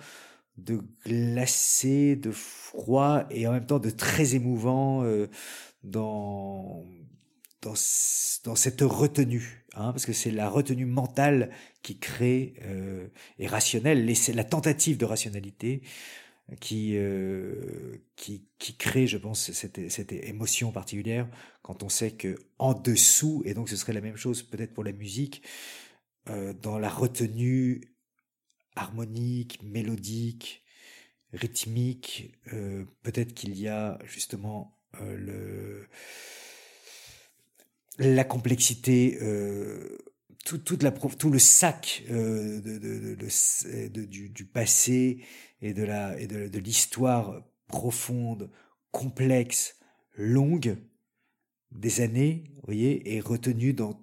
de 0.58 0.80
glacé, 1.04 2.16
de 2.16 2.30
froid 2.30 3.24
et 3.30 3.46
en 3.46 3.52
même 3.52 3.66
temps 3.66 3.78
de 3.78 3.90
très 3.90 4.34
émouvant 4.34 5.02
euh, 5.04 5.28
dans, 5.84 6.84
dans, 7.62 7.74
dans 8.44 8.54
cette 8.54 8.80
retenue, 8.80 9.64
hein, 9.74 9.92
parce 9.92 10.06
que 10.06 10.12
c'est 10.12 10.30
la 10.30 10.48
retenue 10.48 10.86
mentale 10.86 11.50
qui 11.82 11.98
crée 11.98 12.54
euh, 12.62 13.08
et 13.38 13.46
rationnelle, 13.46 14.14
c'est 14.16 14.32
la 14.32 14.44
tentative 14.44 14.96
de 14.96 15.04
rationalité 15.04 15.82
qui, 16.60 16.96
euh, 16.96 17.98
qui, 18.14 18.46
qui 18.58 18.76
crée, 18.76 19.06
je 19.06 19.18
pense, 19.18 19.50
cette, 19.50 19.90
cette 19.90 20.12
émotion 20.12 20.70
particulière 20.70 21.28
quand 21.62 21.82
on 21.82 21.88
sait 21.88 22.12
que 22.12 22.38
en 22.58 22.72
dessous, 22.72 23.42
et 23.44 23.54
donc 23.54 23.68
ce 23.68 23.76
serait 23.76 23.92
la 23.92 24.00
même 24.00 24.16
chose 24.16 24.44
peut-être 24.44 24.72
pour 24.72 24.84
la 24.84 24.92
musique, 24.92 25.42
euh, 26.28 26.52
dans 26.52 26.78
la 26.78 26.88
retenue 26.88 27.82
harmonique, 28.76 29.60
mélodique, 29.62 30.64
rythmique, 31.32 32.32
euh, 32.52 32.84
peut-être 33.02 33.34
qu'il 33.34 33.58
y 33.58 33.66
a 33.66 33.98
justement 34.04 34.72
le 35.02 35.88
la 37.98 38.24
complexité 38.24 39.18
tout, 40.44 40.58
toute 40.58 40.82
la, 40.82 40.90
tout 40.90 41.30
le 41.30 41.38
sac 41.38 42.04
de, 42.08 42.60
de, 42.60 44.04
du, 44.04 44.28
du, 44.30 44.44
passé 44.46 45.24
et 45.60 45.74
de 45.74 45.84
la 45.84 46.18
et 46.20 46.26
de, 46.26 46.58
l'histoire 46.58 47.42
profonde, 47.68 48.50
complexe, 48.90 49.78
longue 50.14 50.76
des 51.72 52.00
années, 52.00 52.44
vous 52.56 52.62
voyez, 52.64 53.16
est 53.16 53.20
retenu 53.20 53.72
dans 53.72 54.00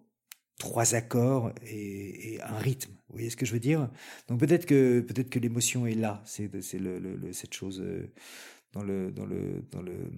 trois 0.60 0.96
accords 0.96 1.54
et, 1.66 2.40
un 2.42 2.58
rythme. 2.58 2.92
Vous 3.08 3.16
voyez 3.16 3.30
ce 3.30 3.38
que 3.38 3.46
je 3.46 3.54
veux 3.54 3.60
dire? 3.60 3.90
Donc 4.28 4.40
peut-être 4.40 4.66
que 4.66 5.02
peut-être 5.02 5.30
que 5.30 5.40
l'émotion 5.40 5.86
est 5.86 5.96
là. 5.96 6.22
C'est 6.26 6.62
c'est 6.62 6.80
le, 6.80 7.00
le, 7.00 7.34
cette 7.34 7.54
chose 7.54 7.82
euh, 7.82 8.12
dans 8.74 8.84
le 8.84 9.12
dans 9.12 9.26
le 9.26 9.64
dans 9.72 9.82
le 9.82 10.12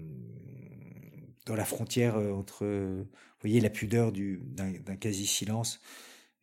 dans 1.45 1.55
la 1.55 1.65
frontière 1.65 2.15
euh, 2.15 2.31
entre 2.31 2.65
vous 2.65 3.41
voyez 3.41 3.59
la 3.59 3.69
pudeur 3.69 4.11
du 4.11 4.39
d'un 4.43 4.95
quasi 4.95 5.27
silence 5.27 5.81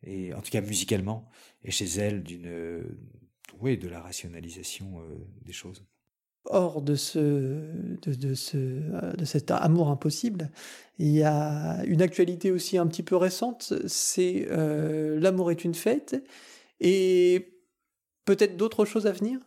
et 0.05 0.33
en 0.33 0.41
tout 0.41 0.51
cas 0.51 0.61
musicalement, 0.61 1.29
et 1.63 1.71
chez 1.71 1.85
elle 1.85 2.23
d'une, 2.23 2.83
oui, 3.63 3.77
de 3.77 3.87
la 3.87 4.01
rationalisation 4.01 4.99
euh, 4.99 5.03
des 5.45 5.53
choses. 5.53 5.85
Hors 6.45 6.81
de, 6.81 6.95
ce, 6.95 7.19
de, 7.19 8.13
de, 8.13 8.33
ce, 8.33 8.57
de 8.57 9.23
cet 9.23 9.49
amour 9.49 9.89
impossible, 9.89 10.51
il 10.99 11.11
y 11.11 11.23
a 11.23 11.81
une 11.85 12.01
actualité 12.01 12.51
aussi 12.51 12.77
un 12.77 12.85
petit 12.85 13.03
peu 13.03 13.15
récente, 13.15 13.73
c'est 13.87 14.47
euh, 14.51 15.17
L'amour 15.21 15.51
est 15.51 15.63
une 15.63 15.73
fête, 15.73 16.21
et 16.81 17.61
peut-être 18.25 18.57
d'autres 18.57 18.83
choses 18.83 19.07
à 19.07 19.13
venir? 19.13 19.39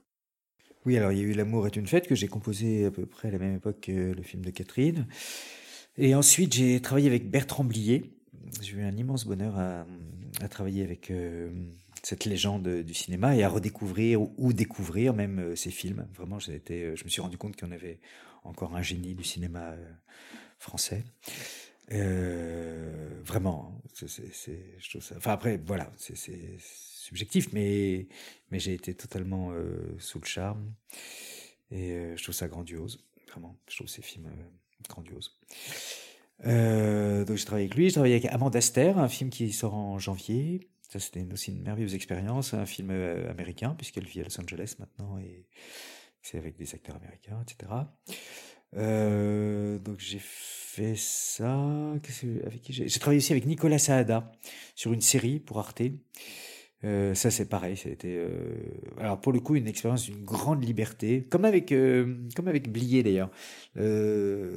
Oui, 0.87 0.97
alors 0.97 1.13
il 1.13 1.19
y 1.19 1.21
a 1.21 1.25
eu 1.25 1.33
L'amour 1.35 1.67
est 1.67 1.77
une 1.77 1.87
fête 1.87 2.07
que 2.07 2.15
j'ai 2.15 2.29
composé 2.29 2.87
à 2.87 2.91
peu 2.91 3.05
près 3.05 3.29
à 3.29 3.33
la 3.33 3.39
même 3.39 3.57
époque 3.57 3.81
que 3.83 4.13
le 4.13 4.23
film 4.23 4.43
de 4.43 4.51
Catherine. 4.51 5.07
Et 5.99 6.15
ensuite, 6.15 6.55
j'ai 6.55 6.81
travaillé 6.81 7.09
avec 7.09 7.31
Bertrand 7.31 7.65
Blier. 7.65 8.19
J'ai 8.63 8.77
eu 8.77 8.83
un 8.83 8.97
immense 8.97 9.27
bonheur 9.27 9.59
à, 9.59 9.85
à 10.41 10.49
travailler 10.49 10.83
avec 10.83 11.11
euh, 11.11 11.51
cette 12.07 12.25
légende 12.25 12.69
du 12.69 12.95
cinéma 12.95 13.35
et 13.35 13.43
à 13.43 13.49
redécouvrir 13.49 14.21
ou, 14.21 14.53
découvrir 14.53 15.13
même 15.13 15.41
euh, 15.41 15.57
ces 15.57 15.73
films. 15.73 16.07
Vraiment, 16.15 16.39
été, 16.39 16.85
euh, 16.85 16.95
je 16.95 17.03
me 17.03 17.09
suis 17.09 17.21
rendu 17.21 17.37
compte 17.37 17.57
qu'on 17.61 17.73
avait 17.73 17.99
encore 18.45 18.77
un 18.77 18.83
génie 18.83 19.17
du 19.17 19.25
cinéma 19.25 19.75
français. 20.61 21.03
vraiment, 21.91 23.83
c'est, 23.93 24.79
je 24.79 24.89
trouve 24.89 25.03
ça. 25.03 25.17
Enfin 25.17 25.33
après, 25.33 25.61
voilà, 25.67 25.91
c'est, 25.97 26.15
subjectif, 26.61 27.53
mais 27.53 28.07
mais 28.53 28.61
j'ai 28.61 28.75
été 28.75 28.95
totalement 28.95 29.51
sous 29.99 30.21
le 30.21 30.27
charme 30.27 30.73
et 31.73 32.15
je 32.15 32.23
trouve 32.23 32.37
ça 32.37 32.47
grandiose. 32.47 33.05
Vraiment, 33.33 33.59
je 33.69 33.75
trouve 33.79 33.89
ces 33.89 34.03
films 34.03 34.31
grandioses. 34.89 35.37
Euh, 36.45 37.25
donc 37.25 37.37
j'ai 37.37 37.45
travaillé 37.45 37.67
avec 37.67 37.77
lui, 37.77 37.87
j'ai 37.87 37.93
travaillé 37.93 38.15
avec 38.15 38.27
Amanda 38.27 38.59
Aster, 38.59 38.93
un 38.97 39.09
film 39.09 39.31
qui 39.31 39.53
sort 39.53 39.75
en 39.75 39.99
janvier. 39.99 40.69
C'était 40.99 41.27
aussi 41.33 41.53
une 41.53 41.63
merveilleuse 41.63 41.95
expérience, 41.95 42.55
un 42.55 42.67
film 42.67 42.91
euh, 42.91 43.31
américain 43.31 43.75
puisqu'elle 43.77 44.05
vit 44.05 44.21
à 44.21 44.25
Los 44.25 44.41
Angeles 44.41 44.77
maintenant 44.79 45.19
et 45.19 45.47
c'est 46.23 46.39
avec 46.39 46.57
des 46.57 46.75
acteurs 46.75 46.97
américains, 46.97 47.43
etc. 47.43 47.73
Euh, 48.77 49.79
donc 49.79 50.01
j'ai 50.01 50.21
fait 50.21 50.97
ça. 50.97 51.55
Avec 52.45 52.63
qui 52.63 52.73
j'ai 52.73 53.01
travaillé 53.01 53.19
aussi 53.19 53.33
avec 53.33 53.47
Nicolas 53.47 53.79
Saada 53.79 54.33
sur 54.75 54.93
une 54.93 55.01
série 55.01 55.39
pour 55.39 55.59
Arte. 55.59 55.83
Euh, 56.85 57.15
ça 57.15 57.31
c'est 57.31 57.49
pareil, 57.49 57.77
ça 57.77 57.89
a 57.89 57.93
été 57.93 58.23
alors 58.99 59.21
pour 59.21 59.33
le 59.33 59.41
coup 59.41 59.57
une 59.57 59.67
expérience 59.67 60.05
d'une 60.05 60.25
grande 60.25 60.63
liberté, 60.63 61.23
comme 61.23 61.45
avec 61.45 61.69
comme 61.69 62.49
avec 62.49 62.71
Blier 62.71 63.03
d'ailleurs. 63.03 63.31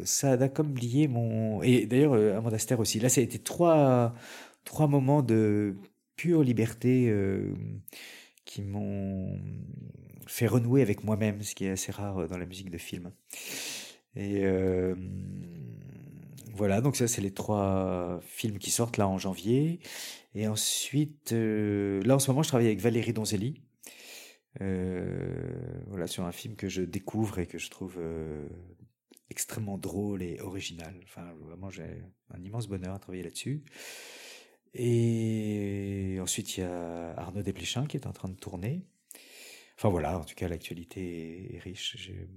ça 0.05 0.31
a 0.31 0.49
comme 0.49 0.73
Blier 0.73 1.07
mon 1.07 1.61
et 1.61 1.85
d'ailleurs 1.85 2.13
Amanda 2.35 2.57
Ster 2.57 2.75
aussi. 2.75 2.99
Là 2.99 3.09
ça 3.09 3.21
a 3.21 3.23
été 3.23 3.39
trois 3.39 4.13
trois 4.65 4.87
moments 4.87 5.21
de 5.21 5.75
pure 6.19 6.43
liberté 6.43 7.13
qui 8.45 8.61
m'ont 8.61 9.39
fait 10.27 10.47
renouer 10.47 10.81
avec 10.81 11.03
moi-même, 11.03 11.41
ce 11.43 11.55
qui 11.55 11.65
est 11.65 11.69
assez 11.69 11.91
rare 11.91 12.27
dans 12.27 12.37
la 12.37 12.45
musique 12.45 12.69
de 12.69 12.77
film. 12.77 13.11
Et 14.15 14.43
voilà, 16.59 16.81
donc 16.81 16.97
ça 16.97 17.07
c'est 17.07 17.21
les 17.21 17.31
trois 17.31 18.19
films 18.21 18.57
qui 18.57 18.69
sortent 18.69 18.97
là 18.97 19.07
en 19.07 19.17
janvier. 19.17 19.79
Et 20.35 20.47
ensuite, 20.47 21.31
euh, 21.31 22.01
là 22.03 22.15
en 22.15 22.19
ce 22.19 22.29
moment, 22.29 22.43
je 22.43 22.49
travaille 22.49 22.67
avec 22.67 22.79
Valérie 22.79 23.13
Donzelli. 23.13 23.61
Euh, 24.61 25.83
voilà, 25.87 26.07
sur 26.07 26.25
un 26.25 26.31
film 26.31 26.55
que 26.55 26.67
je 26.67 26.81
découvre 26.81 27.39
et 27.39 27.47
que 27.47 27.57
je 27.57 27.69
trouve 27.69 27.95
euh, 27.97 28.47
extrêmement 29.29 29.77
drôle 29.77 30.21
et 30.21 30.39
original. 30.41 30.93
Enfin, 31.03 31.33
vraiment, 31.41 31.69
j'ai 31.69 32.03
un 32.33 32.43
immense 32.43 32.67
bonheur 32.67 32.93
à 32.93 32.99
travailler 32.99 33.23
là-dessus. 33.23 33.63
Et 34.73 36.17
ensuite, 36.21 36.57
il 36.57 36.61
y 36.61 36.63
a 36.63 37.13
Arnaud 37.17 37.41
Desplechin 37.41 37.85
qui 37.85 37.97
est 37.97 38.07
en 38.07 38.13
train 38.13 38.29
de 38.29 38.35
tourner. 38.35 38.85
Enfin 39.77 39.89
voilà, 39.89 40.19
en 40.19 40.23
tout 40.23 40.35
cas, 40.35 40.47
l'actualité 40.47 41.55
est 41.55 41.59
riche. 41.59 41.95
J'ai 41.97 42.27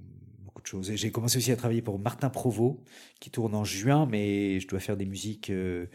beaucoup 0.45 0.63
de 0.63 0.67
choses. 0.67 0.95
J'ai 0.95 1.11
commencé 1.11 1.39
aussi 1.39 1.51
à 1.51 1.57
travailler 1.57 1.83
pour 1.83 1.99
Martin 1.99 2.31
Provost, 2.31 2.79
qui 3.21 3.31
tourne 3.31 3.55
en 3.55 3.65
juin, 3.65 4.07
mais 4.07 4.61
je 4.61 4.69
dois 4.69 4.79
faire 4.79 4.97
des 4.97 5.07
musiques 5.07 5.51
euh, 5.51 5.87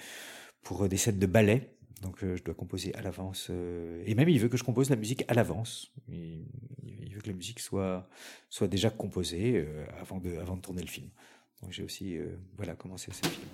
pour 0.62 0.88
des 0.90 0.98
scènes 0.98 1.20
de 1.20 1.26
ballet. 1.26 1.74
Donc 2.02 2.24
euh, 2.24 2.36
je 2.36 2.44
dois 2.44 2.54
composer 2.54 2.94
à 2.96 3.02
l'avance. 3.02 3.48
Euh, 3.50 4.04
et 4.06 4.14
même, 4.14 4.30
il 4.30 4.40
veut 4.40 4.50
que 4.50 4.58
je 4.58 4.64
compose 4.64 4.90
la 4.90 4.98
musique 4.98 5.24
à 5.30 5.34
l'avance. 5.34 5.94
Il, 6.10 6.44
veut 7.14 7.22
que 7.22 7.28
la 7.28 7.36
musique 7.36 7.62
soit, 7.62 8.10
soit 8.50 8.68
déjà 8.68 8.90
composée 8.90 9.66
avant, 10.00 10.20
de, 10.20 10.38
avant 10.38 10.58
de 10.58 10.62
tourner 10.62 10.82
le 10.82 10.90
film. 10.90 11.10
Donc 11.62 11.72
j'ai 11.72 11.84
aussi 11.84 12.18
voilà, 12.58 12.76
commencé 12.76 13.10
ce 13.12 13.28
film. 13.28 13.48